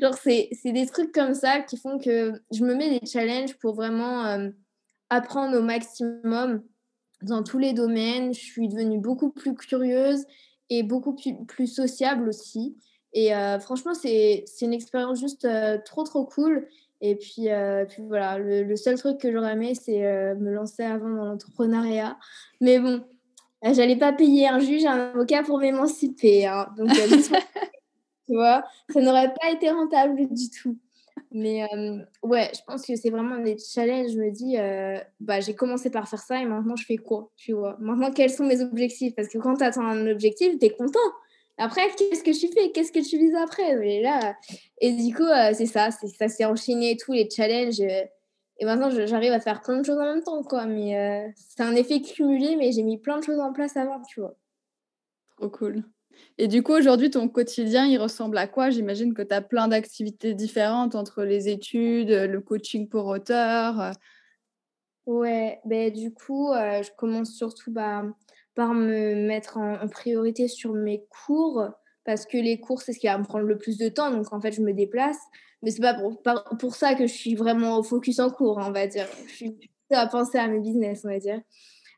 Genre, 0.01 0.15
c'est, 0.15 0.49
des 0.65 0.87
trucs 0.87 1.13
comme 1.13 1.35
ça 1.35 1.61
qui 1.61 1.77
font 1.77 1.99
que 1.99 2.33
je 2.51 2.65
me 2.65 2.75
mets 2.75 2.99
des 2.99 3.07
challenges 3.07 3.55
pour 3.59 3.75
vraiment 3.75 4.25
euh, 4.25 4.49
apprendre 5.11 5.59
au 5.59 5.63
maximum 5.63 6.63
dans 7.23 7.43
tous 7.43 7.59
les 7.59 7.75
domaines. 7.75 8.33
Je 8.33 8.41
suis 8.41 8.69
devenue 8.69 8.99
beaucoup 8.99 9.31
plus 9.31 9.55
curieuse 9.55 10.25
et 10.71 10.83
beaucoup 10.83 11.15
plus, 11.47 11.67
sociable 11.67 12.29
aussi. 12.29 12.77
Et 13.13 13.31
franchement, 13.61 13.95
c'est 13.95 14.45
une 14.61 14.73
expérience 14.73 15.21
juste 15.21 15.47
trop, 15.85 16.03
trop 16.03 16.25
cool. 16.25 16.67
Et 17.07 17.17
puis, 17.17 17.49
puis 17.91 18.03
voilà, 18.09 18.39
le, 18.39 18.77
seul 18.77 18.97
truc 18.97 19.19
que 19.19 19.31
j'aurais 19.31 19.53
aimé, 19.53 19.75
c'est 19.75 20.01
me 20.37 20.51
lancer 20.51 20.83
avant 20.83 21.11
dans 21.11 21.27
l'entrepreneuriat. 21.27 22.17
Mais 22.63 22.79
bon, 22.79 23.05
j'allais 23.63 23.97
pas 23.97 24.15
payer 24.15 24.49
un 24.49 24.59
juge, 24.59 24.87
un 24.87 25.11
avocat 25.11 25.43
pour 25.43 25.59
m'émanciper. 25.59 26.47
Hein. 26.47 26.67
Donc, 26.79 26.89
tu 28.27 28.35
vois, 28.35 28.65
ça 28.89 29.03
n'aurait 29.03 29.35
pas 29.39 29.51
été 29.51 29.69
rentable 29.69 30.17
du 30.31 30.49
tout. 30.49 30.79
Mais 31.31 31.69
ouais, 32.23 32.51
je 32.55 32.61
pense 32.67 32.87
que 32.87 32.97
c'est 32.97 33.11
vraiment 33.11 33.37
des 33.37 33.59
challenges. 33.59 34.13
Je 34.13 34.19
me 34.19 34.31
dis, 34.31 34.57
bah, 35.21 35.41
j'ai 35.41 35.55
commencé 35.55 35.91
par 35.91 36.09
faire 36.09 36.21
ça 36.21 36.41
et 36.41 36.47
maintenant 36.47 36.75
je 36.75 36.87
fais 36.87 36.97
quoi 36.97 37.31
Tu 37.37 37.53
vois? 37.53 37.77
Maintenant, 37.81 38.13
quels 38.13 38.31
sont 38.31 38.47
mes 38.47 38.63
objectifs? 38.63 39.15
Parce 39.15 39.29
que 39.29 39.37
quand 39.37 39.57
tu 39.57 39.65
attends 39.65 39.87
un 39.87 40.07
objectif, 40.07 40.59
tu 40.59 40.65
es 40.65 40.71
content. 40.71 41.01
Après, 41.57 41.83
qu'est-ce 41.97 42.25
que 42.25 42.39
tu 42.39 42.53
fais? 42.53 42.73
Qu'est-ce 42.73 42.93
que 42.93 43.09
tu 43.09 43.17
vises 43.19 43.35
après? 43.35 43.87
Et, 43.87 44.03
là, 44.03 44.37
et 44.81 44.93
du 44.93 45.15
coup, 45.15 45.27
c'est 45.53 45.67
ça. 45.67 45.91
Ça 45.91 46.29
s'est 46.29 46.45
enchaîné, 46.45 46.97
tous 46.97 47.13
les 47.13 47.29
challenges. 47.31 47.81
et 47.81 48.11
maintenant, 48.63 48.91
j'arrive 48.91 49.33
à 49.33 49.41
faire 49.41 49.61
plein 49.61 49.79
de 49.79 49.85
choses 49.85 49.99
en 49.99 50.05
même 50.05 50.23
temps. 50.23 50.43
quoi. 50.43 50.67
Mais 50.67 51.33
c'est 51.37 51.63
un 51.63 51.75
effet 51.77 52.01
cumulé, 52.01 52.57
mais 52.57 52.73
j'ai 52.73 52.83
mis 52.83 52.99
plein 52.99 53.19
de 53.19 53.25
choses 53.25 53.39
en 53.39 53.53
place 53.53 53.77
avant, 53.77 54.03
tu 54.03 54.21
vois. 54.21 54.37
Trop 55.37 55.49
cool. 55.49 55.85
Et 56.39 56.49
du 56.49 56.63
coup, 56.63 56.73
aujourd'hui, 56.73 57.11
ton 57.11 57.29
quotidien, 57.29 57.87
il 57.87 57.99
ressemble 57.99 58.39
à 58.39 58.47
quoi? 58.47 58.71
J'imagine 58.71 59.15
que 59.15 59.23
tu 59.23 59.35
as 59.35 59.41
plein 59.41 59.69
d'activités 59.69 60.35
différentes 60.35 60.95
entre 60.95 61.23
les 61.23 61.49
études, 61.49 62.11
le 62.11 62.41
coaching 62.41 62.89
pour 62.89 63.07
auteur. 63.07 63.93
Ouais, 65.07 65.61
ben, 65.65 65.93
du 65.93 66.13
coup, 66.13 66.51
euh, 66.51 66.83
je 66.83 66.91
commence 66.97 67.33
surtout 67.33 67.71
bah, 67.71 68.05
par 68.55 68.75
me 68.75 69.15
mettre 69.15 69.59
en, 69.59 69.89
priorité 69.89 70.49
sur 70.49 70.73
mes 70.73 71.05
cours 71.27 71.69
parce 72.05 72.27
que 72.27 72.37
les 72.37 72.61
cours, 72.61 72.83
c'est 72.83 72.93
ce 72.93 72.99
qui 72.99 73.07
va 73.07 73.17
me 73.19 73.25
prendre 73.25 73.47
le 73.47 73.57
plus 73.57 73.79
de 73.79 73.89
temps. 73.89 74.11
Donc, 74.11 74.33
en 74.33 74.41
fait, 74.41 74.53
je 74.53 74.61
me 74.61 74.73
déplace. 74.73 75.19
Mais 75.63 75.71
c'est 75.71 75.81
pas 75.81 75.95
pour, 75.95 76.23
pour 76.59 76.75
ça 76.75 76.95
que 76.95 77.07
je 77.07 77.13
suis 77.13 77.35
vraiment 77.35 77.79
au 77.79 77.83
focus 77.83 78.19
en 78.19 78.31
cours, 78.31 78.59
on 78.59 78.71
va 78.71 78.87
dire. 78.87 79.07
Je 79.29 79.33
suis 79.33 79.57
à 79.91 80.07
penser 80.07 80.39
à 80.39 80.47
mes 80.47 80.61
business, 80.61 81.03
on 81.05 81.09
va 81.09 81.19
dire 81.19 81.41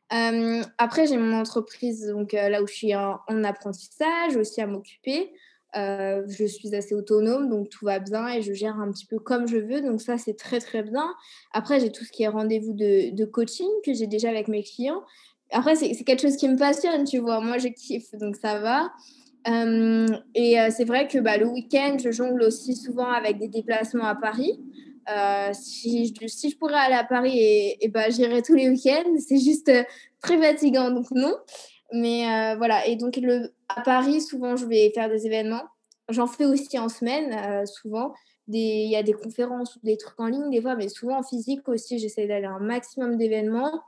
après, 0.09 1.07
j'ai 1.07 1.17
mon 1.17 1.37
entreprise 1.37 2.07
donc, 2.07 2.33
là 2.33 2.61
où 2.61 2.67
je 2.67 2.73
suis 2.73 2.95
en, 2.95 3.19
apprentissage, 3.43 4.35
aussi 4.37 4.61
à 4.61 4.67
m'occuper. 4.67 5.31
je 5.73 6.45
suis 6.45 6.75
assez 6.75 6.95
autonome, 6.95 7.49
donc 7.49 7.69
tout 7.69 7.85
va 7.85 7.99
bien 7.99 8.27
et 8.29 8.41
je 8.41 8.53
gère 8.53 8.79
un 8.79 8.91
petit 8.91 9.05
peu 9.05 9.19
comme 9.19 9.47
je 9.47 9.57
veux. 9.57 9.81
Donc 9.81 10.01
ça, 10.01 10.17
c'est 10.17 10.35
très, 10.35 10.59
très 10.59 10.83
bien. 10.83 11.13
Après, 11.51 11.79
j'ai 11.79 11.91
tout 11.91 12.03
ce 12.03 12.11
qui 12.11 12.23
est 12.23 12.27
rendez-vous 12.27 12.73
de, 12.73 13.13
de 13.13 13.25
coaching 13.25 13.69
que 13.85 13.93
j'ai 13.93 14.07
déjà 14.07 14.29
avec 14.29 14.47
mes 14.47 14.63
clients. 14.63 15.03
Après, 15.51 15.75
c'est 15.75 15.95
quelque 16.03 16.21
chose 16.21 16.35
qui 16.35 16.49
me 16.49 16.57
passionne, 16.57 17.05
tu 17.05 17.19
vois. 17.19 17.39
Moi, 17.39 17.57
je 17.57 17.69
kiffe, 17.69 18.13
donc 18.15 18.35
ça 18.35 18.59
va. 18.59 18.91
et 20.35 20.57
c'est 20.71 20.85
vrai 20.85 21.07
que 21.07 21.19
bah, 21.19 21.37
le 21.37 21.47
week-end, 21.47 21.97
je 22.03 22.11
jongle 22.11 22.43
aussi 22.43 22.75
souvent 22.75 23.09
avec 23.09 23.39
des 23.39 23.47
déplacements 23.47 24.05
à 24.05 24.15
Paris. 24.15 24.59
Euh, 25.09 25.51
si, 25.53 26.13
je, 26.13 26.27
si 26.27 26.49
je 26.49 26.57
pourrais 26.57 26.75
aller 26.75 26.95
à 26.95 27.05
Paris, 27.05 27.37
et, 27.79 27.87
bah, 27.87 28.09
j'irais 28.09 28.41
tous 28.41 28.55
les 28.55 28.69
week-ends. 28.69 29.15
C'est 29.19 29.39
juste 29.39 29.69
euh, 29.69 29.83
très 30.21 30.37
fatigant, 30.39 30.91
donc 30.91 31.09
non. 31.11 31.35
Mais 31.93 32.27
euh, 32.27 32.55
voilà, 32.57 32.85
et 32.85 32.97
donc 32.97 33.15
le, 33.15 33.53
à 33.69 33.81
Paris, 33.81 34.21
souvent, 34.21 34.57
je 34.57 34.65
vais 34.65 34.91
faire 34.93 35.09
des 35.09 35.25
événements. 35.25 35.63
J'en 36.09 36.27
fais 36.27 36.45
aussi 36.45 36.77
en 36.79 36.89
semaine, 36.89 37.65
souvent. 37.65 38.13
Il 38.47 38.89
y 38.89 38.95
a 38.95 39.03
des 39.03 39.11
conférences 39.11 39.75
ou 39.75 39.79
des 39.83 39.97
trucs 39.97 40.17
en 40.19 40.27
ligne, 40.27 40.49
des 40.49 40.61
fois, 40.61 40.75
mais 40.75 40.87
souvent 40.87 41.19
en 41.19 41.23
physique 41.23 41.67
aussi, 41.67 41.99
j'essaie 41.99 42.27
d'aller 42.27 42.45
à 42.45 42.51
un 42.51 42.59
maximum 42.59 43.17
d'événements. 43.17 43.81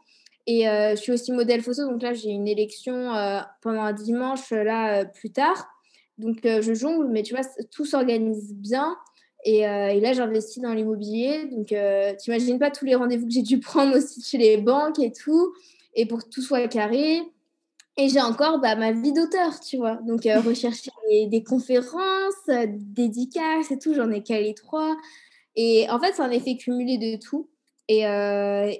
Et 0.48 0.64
je 0.66 0.96
suis 0.96 1.12
aussi 1.12 1.32
modèle 1.32 1.62
photo, 1.62 1.88
donc 1.88 2.02
là, 2.02 2.14
j'ai 2.14 2.30
une 2.30 2.48
élection 2.48 3.14
pendant 3.62 3.82
un 3.82 3.94
dimanche, 3.94 4.50
là, 4.50 5.06
plus 5.06 5.32
tard. 5.32 5.68
Donc, 6.18 6.40
je 6.44 6.74
jongle, 6.74 7.08
mais 7.08 7.22
tu 7.22 7.36
vois, 7.36 7.44
tout 7.72 7.86
s'organise 7.86 8.54
bien. 8.56 8.98
Et, 9.46 9.68
euh, 9.68 9.90
et, 9.90 10.00
là, 10.00 10.14
j'investis 10.14 10.62
dans 10.62 10.74
l'immobilier. 10.74 11.46
Donc, 11.46 11.72
euh, 11.72 12.14
tu 12.22 12.30
n'imagines 12.30 12.60
pas 12.60 12.72
tous 12.72 12.86
les 12.86 12.96
rendez-vous 12.96 13.26
que 13.26 13.32
j'ai 13.32 13.42
dû 13.42 13.60
prendre 13.60 13.96
aussi 13.96 14.22
chez 14.22 14.38
les 14.38 14.58
banques 14.58 15.00
et 15.00 15.12
tout, 15.12 15.54
et 15.96 16.06
pour 16.06 16.20
que 16.20 16.30
tout 16.30 16.42
soit 16.42 16.68
carré. 16.68 17.22
Et 17.98 18.08
j'ai 18.08 18.22
encore 18.22 18.60
bah, 18.60 18.76
ma 18.76 18.92
vie 18.92 19.12
d'auteur, 19.14 19.60
tu 19.60 19.78
vois. 19.78 19.96
Donc, 20.08 20.26
euh, 20.26 20.40
rechercher 20.46 20.92
des, 21.30 21.44
conférences, 21.44 22.50
dédicaces 22.68 23.72
et 23.72 23.80
tout, 23.80 23.94
j'en 23.94 24.12
ai 24.12 24.24
calé 24.24 24.54
trois. 24.54 24.96
Et 25.56 25.90
en 25.90 26.00
fait, 26.00 26.14
c'est 26.14 26.22
un 26.22 26.32
effet 26.32 26.56
cumulé 26.56 26.98
de 26.98 27.18
tout. 27.18 27.50
Et, 27.92 28.04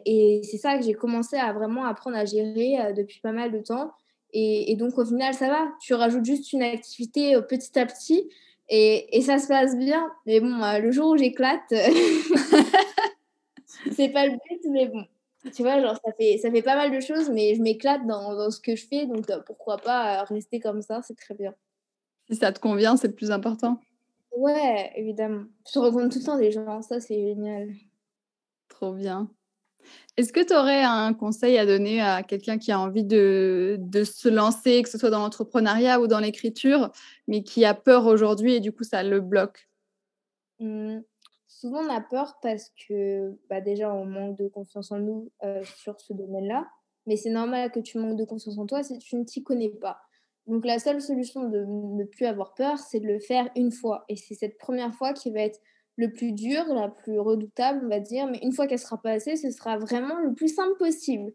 et 0.06 0.42
c'est 0.44 0.58
ça 0.58 0.78
que 0.78 0.84
j'ai 0.84 0.94
commencé 0.94 1.36
à 1.36 1.52
vraiment 1.52 1.84
apprendre 1.86 2.16
à 2.16 2.26
gérer 2.26 2.94
depuis 2.96 3.20
pas 3.20 3.32
mal 3.32 3.52
de 3.52 3.58
temps. 3.60 3.92
Et, 4.34 4.72
et, 4.72 4.76
donc, 4.76 4.98
au 5.00 5.06
final, 5.06 5.34
ça 5.34 5.48
va. 5.48 5.68
Tu 5.82 5.96
rajoutes 5.96 6.26
juste 6.26 6.54
une 6.54 6.62
activité 6.62 7.36
petit 7.50 7.80
à 7.80 7.88
petit. 7.88 8.30
Et, 8.70 9.18
et, 9.18 9.22
ça 9.22 9.40
se 9.40 9.48
passe 9.48 9.76
bien. 9.76 10.12
Mais 10.26 10.40
bon, 10.40 10.62
euh, 10.62 10.80
le 10.80 10.92
jour 10.92 11.10
où 11.10 11.18
j'éclate, 11.18 11.62
c'est 13.92 14.10
pas 14.10 14.28
le 14.28 14.34
but, 14.34 14.62
mais 14.70 14.88
bon. 14.88 15.04
Tu 15.54 15.64
vois, 15.64 15.82
genre, 15.82 15.98
ça 16.06 16.12
fait, 16.14 16.38
ça 16.38 16.52
fait 16.52 16.62
pas 16.62 16.76
mal 16.76 16.92
de 16.92 17.00
choses, 17.00 17.30
mais 17.30 17.56
je 17.56 17.62
m'éclate 17.62 18.06
dans, 18.06 18.36
dans, 18.36 18.52
ce 18.52 18.60
que 18.60 18.76
je 18.76 18.86
fais. 18.86 19.08
Donc, 19.08 19.30
euh, 19.30 19.40
pourquoi 19.46 19.78
pas 19.78 20.22
euh, 20.22 20.24
rester 20.26 20.60
comme 20.60 20.82
ça, 20.82 21.02
c'est 21.02 21.18
très 21.18 21.34
bien. 21.34 21.56
Si 22.30 22.36
ça 22.36 22.52
te 22.52 22.60
convient, 22.60 22.96
c'est 22.96 23.08
le 23.08 23.16
plus 23.16 23.32
important. 23.32 23.80
Ouais, 24.38 24.92
évidemment. 24.96 25.46
Je 25.74 25.80
rencontre 25.80 26.10
tout 26.10 26.20
le 26.20 26.26
temps 26.26 26.38
des 26.38 26.52
gens, 26.52 26.84
ça, 26.84 27.00
c'est 27.00 27.20
génial. 27.20 27.70
Trop 28.80 28.94
bien. 28.94 29.30
Est-ce 30.16 30.32
que 30.32 30.40
tu 30.40 30.54
aurais 30.54 30.84
un 30.84 31.14
conseil 31.14 31.58
à 31.58 31.66
donner 31.66 32.00
à 32.00 32.24
quelqu'un 32.24 32.58
qui 32.58 32.72
a 32.72 32.80
envie 32.80 33.04
de, 33.04 33.76
de, 33.78 34.06
se 34.06 34.30
lancer, 34.30 34.82
que 34.84 34.90
ce 34.90 34.98
soit 34.98 35.10
dans 35.10 35.20
l'entrepreneuriat 35.20 36.00
ou 36.00 36.08
dans 36.08 36.22
l'écriture, 36.22 36.90
mais 37.28 37.44
qui 37.44 37.66
a 37.66 37.74
peur 37.74 38.06
aujourd'hui 38.06 38.54
et 38.54 38.60
du 38.62 38.72
coup 38.72 38.86
ça 38.86 39.04
le 39.04 39.20
bloque? 39.20 39.68
Mmh. 40.60 41.00
Souvent 41.50 41.80
on 41.80 41.90
a 41.90 42.00
peur 42.00 42.38
parce 42.42 42.72
que 42.88 43.38
bah, 43.50 43.60
déjà 43.60 43.94
on 43.94 44.06
manque 44.06 44.38
de 44.38 44.48
confiance 44.48 44.94
en 44.94 45.00
nous 45.00 45.30
euh, 45.44 45.62
sur 45.66 46.00
ce 46.00 46.14
domaine-là, 46.14 46.66
mais 47.06 47.18
c'est 47.18 47.32
normal 47.32 47.70
que 47.72 47.82
tu 47.82 47.98
manques 47.98 48.18
de 48.18 48.24
confiance 48.24 48.58
en 48.58 48.66
toi 48.66 48.82
si 48.82 48.98
tu 49.00 49.18
ne 49.18 49.26
t'y 49.26 49.44
connais 49.44 49.68
pas. 49.68 50.00
Donc 50.48 50.66
la 50.66 50.80
seule 50.80 51.02
solution 51.02 51.50
de 51.50 51.66
ne 51.68 52.06
plus 52.06 52.28
avoir 52.28 52.54
peur, 52.54 52.78
c'est 52.78 53.02
de 53.02 53.08
le 53.08 53.20
faire 53.20 53.50
une 53.58 53.74
fois. 53.74 54.06
Et 54.08 54.16
c'est 54.16 54.36
cette 54.36 54.58
première 54.58 54.94
fois 54.94 55.12
qui 55.12 55.32
va 55.32 55.42
être 55.42 55.60
le 56.00 56.12
plus 56.14 56.32
dur, 56.32 56.64
la 56.74 56.88
plus 56.88 57.20
redoutable, 57.20 57.82
on 57.84 57.90
va 57.90 58.00
dire. 58.00 58.26
Mais 58.28 58.40
une 58.42 58.54
fois 58.54 58.68
qu'elle 58.68 58.80
sera 58.80 59.02
passée, 59.02 59.36
ce 59.36 59.52
sera 59.52 59.78
vraiment 59.78 60.18
le 60.20 60.34
plus 60.34 60.48
simple 60.48 60.78
possible. 60.78 61.34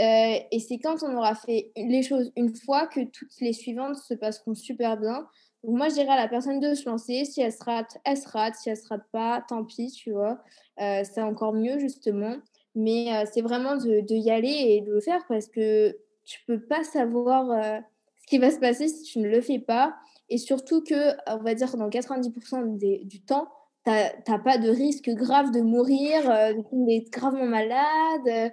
Euh, 0.00 0.38
et 0.50 0.60
c'est 0.60 0.78
quand 0.78 1.02
on 1.02 1.16
aura 1.16 1.34
fait 1.34 1.72
les 1.76 2.02
choses 2.02 2.32
une 2.36 2.54
fois 2.54 2.86
que 2.86 3.00
toutes 3.00 3.40
les 3.40 3.52
suivantes 3.52 3.96
se 3.96 4.14
passeront 4.14 4.54
super 4.54 4.96
bien. 4.96 5.26
Donc 5.64 5.76
moi, 5.76 5.88
je 5.88 5.94
dirais 5.94 6.10
à 6.10 6.16
la 6.16 6.28
personne 6.28 6.60
de 6.60 6.74
se 6.74 6.88
lancer. 6.88 7.24
Si 7.24 7.40
elle 7.40 7.52
se 7.52 7.64
rate, 7.64 7.98
elle 8.04 8.16
se 8.16 8.28
rate. 8.28 8.54
Si 8.54 8.70
elle 8.70 8.76
se 8.76 8.86
rate 8.86 9.04
pas, 9.10 9.44
tant 9.48 9.64
pis, 9.64 9.90
tu 9.90 10.12
vois. 10.12 10.38
Euh, 10.80 11.02
c'est 11.02 11.22
encore 11.22 11.52
mieux, 11.52 11.80
justement. 11.80 12.36
Mais 12.76 13.12
euh, 13.12 13.24
c'est 13.32 13.42
vraiment 13.42 13.76
de, 13.76 14.00
de, 14.00 14.14
y 14.14 14.30
aller 14.30 14.48
et 14.48 14.80
de 14.80 14.92
le 14.92 15.00
faire 15.00 15.24
parce 15.28 15.48
que 15.48 15.96
tu 16.24 16.40
peux 16.46 16.60
pas 16.60 16.84
savoir 16.84 17.82
ce 18.16 18.26
qui 18.28 18.38
va 18.38 18.50
se 18.50 18.58
passer 18.58 18.88
si 18.88 19.02
tu 19.02 19.18
ne 19.18 19.28
le 19.28 19.40
fais 19.40 19.58
pas. 19.58 19.96
Et 20.28 20.38
surtout 20.38 20.82
que, 20.82 21.14
on 21.28 21.42
va 21.42 21.54
dire, 21.54 21.76
dans 21.76 21.88
90% 21.88 22.78
du 23.06 23.20
temps, 23.22 23.48
t'as 23.84 24.38
pas 24.38 24.58
de 24.58 24.70
risque 24.70 25.10
grave 25.10 25.50
de 25.50 25.60
mourir, 25.60 26.30
euh, 26.30 26.54
d'être 26.72 27.10
gravement 27.10 27.46
malade. 27.46 28.26
Euh, 28.26 28.48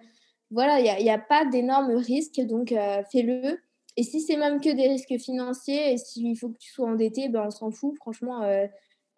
voilà, 0.50 0.80
il 0.80 1.04
n'y 1.04 1.10
a, 1.10 1.14
a, 1.14 1.18
pas 1.18 1.46
d'énormes 1.46 1.96
risques, 1.96 2.42
donc 2.42 2.72
euh, 2.72 3.02
fais-le. 3.12 3.58
Et 3.98 4.04
si 4.04 4.22
c'est 4.22 4.38
même 4.38 4.60
que 4.60 4.70
des 4.70 4.88
risques 4.88 5.18
financiers, 5.18 5.94
et 5.94 5.98
s'il 5.98 6.38
faut 6.38 6.50
que 6.50 6.58
tu 6.58 6.72
sois 6.72 6.90
endetté, 6.90 7.30
ben, 7.30 7.46
on 7.48 7.52
s'en 7.52 7.72
fout. 7.72 7.96
Franchement, 7.98 8.42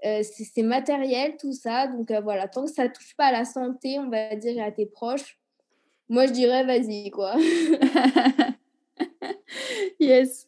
c'est 0.01 0.63
matériel 0.63 1.37
tout 1.37 1.53
ça. 1.53 1.87
Donc 1.87 2.11
voilà, 2.23 2.47
tant 2.47 2.65
que 2.65 2.71
ça 2.71 2.85
ne 2.85 2.89
touche 2.89 3.15
pas 3.15 3.27
à 3.27 3.31
la 3.31 3.45
santé, 3.45 3.99
on 3.99 4.09
va 4.09 4.35
dire, 4.35 4.57
et 4.57 4.61
à 4.61 4.71
tes 4.71 4.87
proches, 4.87 5.39
moi 6.09 6.25
je 6.25 6.31
dirais 6.31 6.65
vas-y, 6.65 7.11
quoi. 7.11 7.35
yes. 9.99 10.47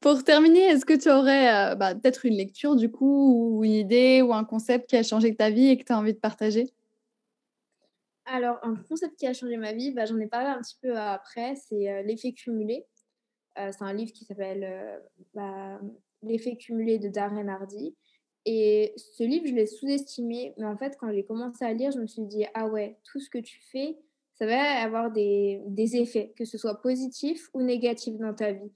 Pour 0.00 0.24
terminer, 0.24 0.60
est-ce 0.60 0.86
que 0.86 0.94
tu 0.94 1.10
aurais 1.10 1.72
euh, 1.72 1.74
bah, 1.74 1.94
peut-être 1.94 2.24
une 2.24 2.34
lecture 2.34 2.74
du 2.74 2.90
coup, 2.90 3.58
ou 3.58 3.64
une 3.64 3.72
idée, 3.72 4.22
ou 4.22 4.32
un 4.32 4.44
concept 4.44 4.88
qui 4.88 4.96
a 4.96 5.02
changé 5.02 5.34
ta 5.34 5.50
vie 5.50 5.68
et 5.68 5.76
que 5.76 5.84
tu 5.84 5.92
as 5.92 5.98
envie 5.98 6.14
de 6.14 6.18
partager? 6.18 6.72
Alors, 8.24 8.58
un 8.62 8.76
concept 8.76 9.16
qui 9.18 9.26
a 9.26 9.34
changé 9.34 9.58
ma 9.58 9.72
vie, 9.72 9.90
bah, 9.90 10.06
j'en 10.06 10.18
ai 10.18 10.26
parlé 10.26 10.48
un 10.48 10.60
petit 10.62 10.76
peu 10.80 10.96
après, 10.96 11.54
c'est 11.56 11.90
euh, 11.90 12.02
L'effet 12.02 12.32
cumulé. 12.32 12.86
Euh, 13.58 13.70
c'est 13.72 13.84
un 13.84 13.92
livre 13.92 14.12
qui 14.12 14.24
s'appelle 14.24 15.02
bah, 15.34 15.78
L'effet 16.22 16.56
cumulé 16.56 16.98
de 16.98 17.08
Darren 17.08 17.48
Hardy. 17.48 17.94
Et 18.46 18.94
ce 18.96 19.22
livre, 19.22 19.46
je 19.46 19.54
l'ai 19.54 19.66
sous-estimé, 19.66 20.54
mais 20.56 20.64
en 20.64 20.78
fait, 20.78 20.96
quand 20.98 21.12
j'ai 21.12 21.24
commencé 21.24 21.62
à 21.62 21.74
lire, 21.74 21.90
je 21.90 21.98
me 21.98 22.06
suis 22.06 22.22
dit, 22.22 22.46
ah 22.54 22.68
ouais, 22.68 22.96
tout 23.04 23.20
ce 23.20 23.28
que 23.28 23.38
tu 23.38 23.60
fais, 23.70 23.98
ça 24.32 24.46
va 24.46 24.80
avoir 24.80 25.10
des, 25.10 25.60
des 25.66 25.96
effets, 25.96 26.32
que 26.38 26.46
ce 26.46 26.56
soit 26.56 26.80
positif 26.80 27.50
ou 27.52 27.60
négatif 27.60 28.16
dans 28.16 28.32
ta 28.32 28.52
vie. 28.52 28.70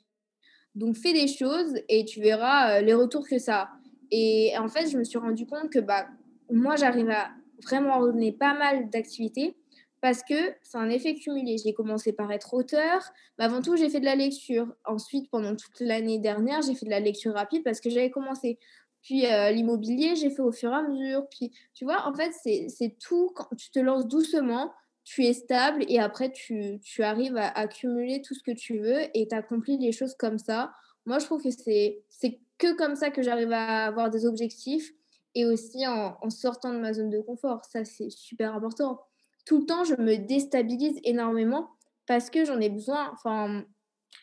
Donc, 0.74 0.96
fais 0.96 1.12
des 1.12 1.28
choses 1.28 1.74
et 1.88 2.04
tu 2.04 2.20
verras 2.20 2.78
euh, 2.78 2.80
les 2.80 2.94
retours 2.94 3.26
que 3.28 3.38
ça 3.38 3.62
a. 3.62 3.70
Et 4.10 4.52
en 4.58 4.68
fait, 4.68 4.88
je 4.88 4.98
me 4.98 5.04
suis 5.04 5.18
rendu 5.18 5.46
compte 5.46 5.70
que 5.70 5.78
bah, 5.78 6.06
moi, 6.50 6.76
j'arrive 6.76 7.10
à 7.10 7.30
vraiment 7.62 7.96
ordonner 7.96 8.32
pas 8.32 8.54
mal 8.54 8.90
d'activités 8.90 9.56
parce 10.00 10.22
que 10.22 10.34
c'est 10.62 10.76
un 10.76 10.90
effet 10.90 11.14
cumulé. 11.14 11.56
J'ai 11.56 11.72
commencé 11.72 12.12
par 12.12 12.30
être 12.30 12.52
auteur, 12.54 13.02
mais 13.38 13.44
avant 13.44 13.62
tout, 13.62 13.76
j'ai 13.76 13.88
fait 13.88 14.00
de 14.00 14.04
la 14.04 14.14
lecture. 14.14 14.66
Ensuite, 14.84 15.30
pendant 15.30 15.56
toute 15.56 15.80
l'année 15.80 16.18
dernière, 16.18 16.60
j'ai 16.62 16.74
fait 16.74 16.84
de 16.86 16.90
la 16.90 17.00
lecture 17.00 17.32
rapide 17.32 17.62
parce 17.64 17.80
que 17.80 17.88
j'avais 17.88 18.10
commencé. 18.10 18.58
Puis 19.02 19.26
euh, 19.26 19.50
l'immobilier, 19.50 20.14
j'ai 20.14 20.30
fait 20.30 20.42
au 20.42 20.52
fur 20.52 20.70
et 20.70 20.74
à 20.74 20.82
mesure. 20.82 21.26
Puis, 21.30 21.52
tu 21.72 21.84
vois, 21.84 22.06
en 22.06 22.14
fait, 22.14 22.32
c'est 22.68 22.96
tout 22.98 23.30
quand 23.34 23.54
tu 23.56 23.70
te 23.70 23.78
lances 23.78 24.06
doucement 24.06 24.72
tu 25.04 25.24
es 25.24 25.34
stable 25.34 25.84
et 25.88 26.00
après 26.00 26.32
tu, 26.32 26.80
tu 26.80 27.02
arrives 27.02 27.36
à 27.36 27.48
accumuler 27.48 28.22
tout 28.22 28.34
ce 28.34 28.42
que 28.42 28.52
tu 28.52 28.78
veux 28.78 29.02
et 29.14 29.28
tu 29.28 29.34
accomplis 29.34 29.78
les 29.78 29.92
choses 29.92 30.14
comme 30.14 30.38
ça. 30.38 30.72
Moi, 31.06 31.18
je 31.18 31.26
trouve 31.26 31.42
que 31.42 31.50
c'est 31.50 32.40
que 32.58 32.76
comme 32.76 32.96
ça 32.96 33.10
que 33.10 33.22
j'arrive 33.22 33.52
à 33.52 33.86
avoir 33.86 34.10
des 34.10 34.26
objectifs 34.26 34.92
et 35.34 35.44
aussi 35.44 35.86
en, 35.86 36.30
sortant 36.30 36.72
de 36.72 36.78
ma 36.78 36.92
zone 36.92 37.10
de 37.10 37.20
confort. 37.20 37.64
Ça, 37.64 37.84
c'est 37.84 38.10
super 38.10 38.54
important. 38.54 39.00
Tout 39.44 39.60
le 39.60 39.66
temps, 39.66 39.84
je 39.84 39.94
me 39.94 40.16
déstabilise 40.16 40.98
énormément 41.04 41.70
parce 42.06 42.30
que 42.30 42.44
j'en 42.44 42.60
ai 42.60 42.70
besoin. 42.70 43.10
Enfin, 43.12 43.64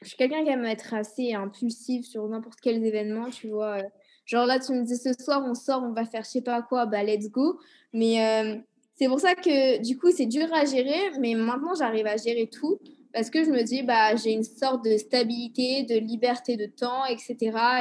je 0.02 0.08
suis 0.08 0.18
quelqu'un 0.18 0.44
qui 0.44 0.50
aime 0.50 0.66
être 0.66 0.94
assez 0.94 1.34
impulsif 1.34 2.08
sur 2.08 2.28
n'importe 2.28 2.60
quel 2.62 2.84
événement, 2.84 3.30
tu 3.30 3.50
vois. 3.50 3.82
Genre 4.26 4.46
là, 4.46 4.60
tu 4.60 4.72
me 4.72 4.84
dis 4.84 4.98
ce 4.98 5.14
soir, 5.14 5.44
on 5.46 5.54
sort, 5.54 5.84
on 5.84 5.92
va 5.92 6.06
faire 6.06 6.24
je 6.24 6.30
sais 6.30 6.42
pas 6.42 6.62
quoi, 6.62 6.86
bah 6.86 7.04
let's 7.04 7.30
go. 7.30 7.60
Mais 7.94 8.26
euh, 8.26 8.58
c'est 9.02 9.08
pour 9.08 9.20
ça 9.20 9.34
que 9.34 9.82
du 9.82 9.98
coup, 9.98 10.12
c'est 10.12 10.28
dur 10.28 10.54
à 10.54 10.64
gérer, 10.64 11.10
mais 11.20 11.34
maintenant, 11.34 11.74
j'arrive 11.74 12.06
à 12.06 12.18
gérer 12.18 12.48
tout 12.48 12.78
parce 13.14 13.32
que 13.32 13.44
je 13.44 13.50
me 13.50 13.64
dis, 13.64 13.82
bah, 13.82 14.16
j'ai 14.16 14.32
une 14.32 14.44
sorte 14.44 14.86
de 14.86 14.96
stabilité, 14.96 15.82
de 15.82 15.96
liberté 15.96 16.56
de 16.56 16.68
temps, 16.68 17.06
etc. 17.06 17.36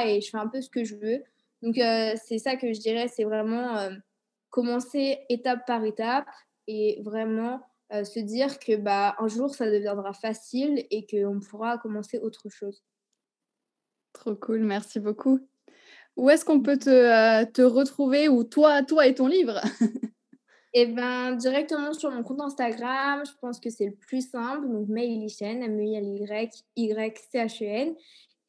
Et 0.07 0.19
je 0.19 0.31
fais 0.31 0.39
un 0.39 0.47
peu 0.47 0.61
ce 0.61 0.69
que 0.71 0.83
je 0.83 0.95
veux. 0.95 1.21
Donc, 1.61 1.77
euh, 1.77 2.15
c'est 2.25 2.39
ça 2.39 2.55
que 2.55 2.73
je 2.73 2.79
dirais, 2.79 3.07
c'est 3.07 3.23
vraiment 3.23 3.77
euh, 3.77 3.91
commencer 4.49 5.19
étape 5.29 5.67
par 5.67 5.85
étape 5.85 6.25
et 6.65 6.99
vraiment 7.05 7.61
euh, 7.93 8.03
se 8.03 8.19
dire 8.19 8.57
que 8.57 8.75
bah, 8.75 9.15
un 9.19 9.27
jour, 9.27 9.53
ça 9.53 9.69
deviendra 9.69 10.13
facile 10.13 10.87
et 10.89 11.05
qu'on 11.05 11.39
pourra 11.39 11.77
commencer 11.77 12.17
autre 12.17 12.49
chose. 12.49 12.81
Trop 14.13 14.35
cool, 14.35 14.63
merci 14.63 14.99
beaucoup. 14.99 15.39
Où 16.17 16.31
est-ce 16.31 16.43
qu'on 16.43 16.61
peut 16.61 16.79
te, 16.79 17.43
te 17.51 17.61
retrouver 17.61 18.27
ou 18.27 18.43
toi, 18.43 18.81
toi 18.81 19.05
et 19.05 19.13
ton 19.13 19.27
livre? 19.27 19.61
eh 20.73 20.85
ben 20.85 21.35
directement 21.35 21.91
sur 21.93 22.11
mon 22.11 22.23
compte 22.23 22.39
Instagram, 22.41 23.23
je 23.25 23.31
pense 23.41 23.59
que 23.59 23.69
c'est 23.69 23.87
le 23.87 23.95
plus 23.95 24.29
simple. 24.29 24.67
Donc 24.67 24.87
Chen, 25.29 25.61
M-E-I-L-Y-Y-C-H-E-N. 25.61 27.95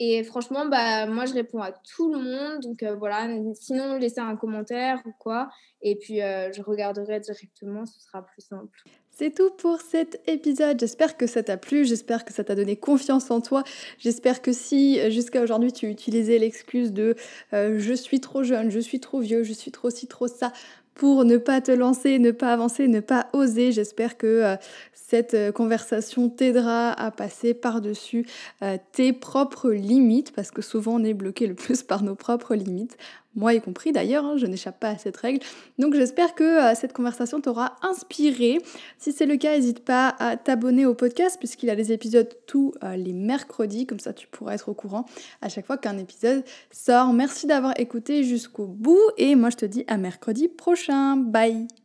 Et 0.05 0.25
franchement, 0.25 0.67
bah, 0.67 1.07
moi, 1.07 1.27
je 1.27 1.35
réponds 1.35 1.61
à 1.61 1.71
tout 1.71 2.13
le 2.13 2.19
monde. 2.19 2.61
Donc 2.61 2.83
euh, 2.83 2.97
voilà, 2.97 3.29
sinon, 3.55 3.99
laissez 3.99 4.21
un 4.21 4.37
commentaire 4.37 5.01
ou 5.07 5.13
quoi. 5.19 5.49
Et 5.81 5.97
puis, 5.97 6.23
euh, 6.23 6.51
je 6.53 6.63
regarderai 6.63 7.21
directement, 7.21 7.87
ce 7.87 8.01
sera 8.01 8.27
plus 8.27 8.43
simple. 8.43 8.83
C'est 9.15 9.35
tout 9.35 9.51
pour 9.51 9.81
cet 9.81 10.21
épisode. 10.27 10.81
J'espère 10.81 11.17
que 11.17 11.27
ça 11.27 11.43
t'a 11.43 11.59
plu, 11.59 11.85
j'espère 11.85 12.25
que 12.25 12.33
ça 12.33 12.45
t'a 12.45 12.55
donné 12.55 12.77
confiance 12.77 13.31
en 13.31 13.41
toi. 13.41 13.63
J'espère 13.99 14.41
que 14.41 14.53
si 14.53 14.99
jusqu'à 15.11 15.43
aujourd'hui 15.43 15.73
tu 15.73 15.89
utilisais 15.89 16.39
l'excuse 16.39 16.93
de 16.93 17.15
euh, 17.53 17.79
je 17.79 17.93
suis 17.93 18.21
trop 18.21 18.43
jeune, 18.43 18.71
je 18.71 18.81
suis 18.81 19.01
trop 19.01 19.21
vieux, 19.21 19.45
je 19.45 19.53
suis 19.53 19.71
trop 19.71 19.91
ci, 19.91 20.07
trop 20.07 20.29
ça 20.29 20.53
pour 20.95 21.25
ne 21.25 21.37
pas 21.37 21.61
te 21.61 21.73
lancer, 21.73 22.19
ne 22.19 22.31
pas 22.31 22.53
avancer, 22.53 22.89
ne 22.89 23.01
pas 23.01 23.29
oser. 23.33 23.73
J'espère 23.73 24.17
que 24.17 24.27
euh, 24.27 24.57
cette 24.93 25.35
euh, 25.35 25.53
conversation 25.53 26.29
t'aidera 26.29 26.93
à 26.93 27.11
passer 27.11 27.55
par-dessus 27.55 28.27
euh, 28.63 28.77
tes 28.93 29.13
propres 29.13 29.71
limites, 29.71 30.33
parce 30.33 30.51
que 30.51 30.63
souvent 30.63 30.95
on 30.95 31.05
est 31.05 31.15
bloqué 31.15 31.47
le 31.47 31.55
plus 31.57 31.83
par 31.83 32.03
nos 32.03 32.15
propres 32.15 32.55
limites 32.55 32.97
moi 33.35 33.55
y 33.55 33.61
compris 33.61 33.93
d'ailleurs, 33.93 34.25
hein, 34.25 34.37
je 34.37 34.47
n'échappe 34.47 34.79
pas 34.81 34.91
à 34.91 34.99
cette 34.99 35.17
règle. 35.17 35.41
Donc 35.79 35.95
j'espère 35.95 36.35
que 36.35 36.45
euh, 36.45 36.75
cette 36.75 36.93
conversation 36.93 37.41
t'aura 37.41 37.77
inspiré. 37.83 38.59
Si 38.99 39.13
c'est 39.13 39.27
le 39.27 39.37
cas, 39.37 39.57
n'hésite 39.57 39.85
pas 39.85 40.15
à 40.19 40.37
t'abonner 40.37 40.87
au 40.87 40.95
podcast 40.95 41.37
puisqu'il 41.39 41.71
a 41.71 41.77
des 41.77 41.93
épisodes 41.93 42.29
tous 42.47 42.73
euh, 42.83 42.97
les 42.97 43.13
mercredis, 43.13 43.87
comme 43.87 44.01
ça 44.01 44.13
tu 44.13 44.27
pourras 44.27 44.55
être 44.55 44.69
au 44.69 44.75
courant 44.75 45.07
à 45.41 45.49
chaque 45.49 45.67
fois 45.67 45.79
qu'un 45.79 45.99
épisode 45.99 46.45
sort. 46.71 47.13
Merci 47.13 47.47
d'avoir 47.47 47.79
écouté 47.79 48.25
jusqu'au 48.25 48.67
bout 48.67 49.01
et 49.17 49.35
moi 49.35 49.51
je 49.51 49.57
te 49.57 49.67
dis 49.67 49.85
à 49.89 49.97
mercredi 49.97 50.49
prochain. 50.49 51.17
Bye 51.17 51.82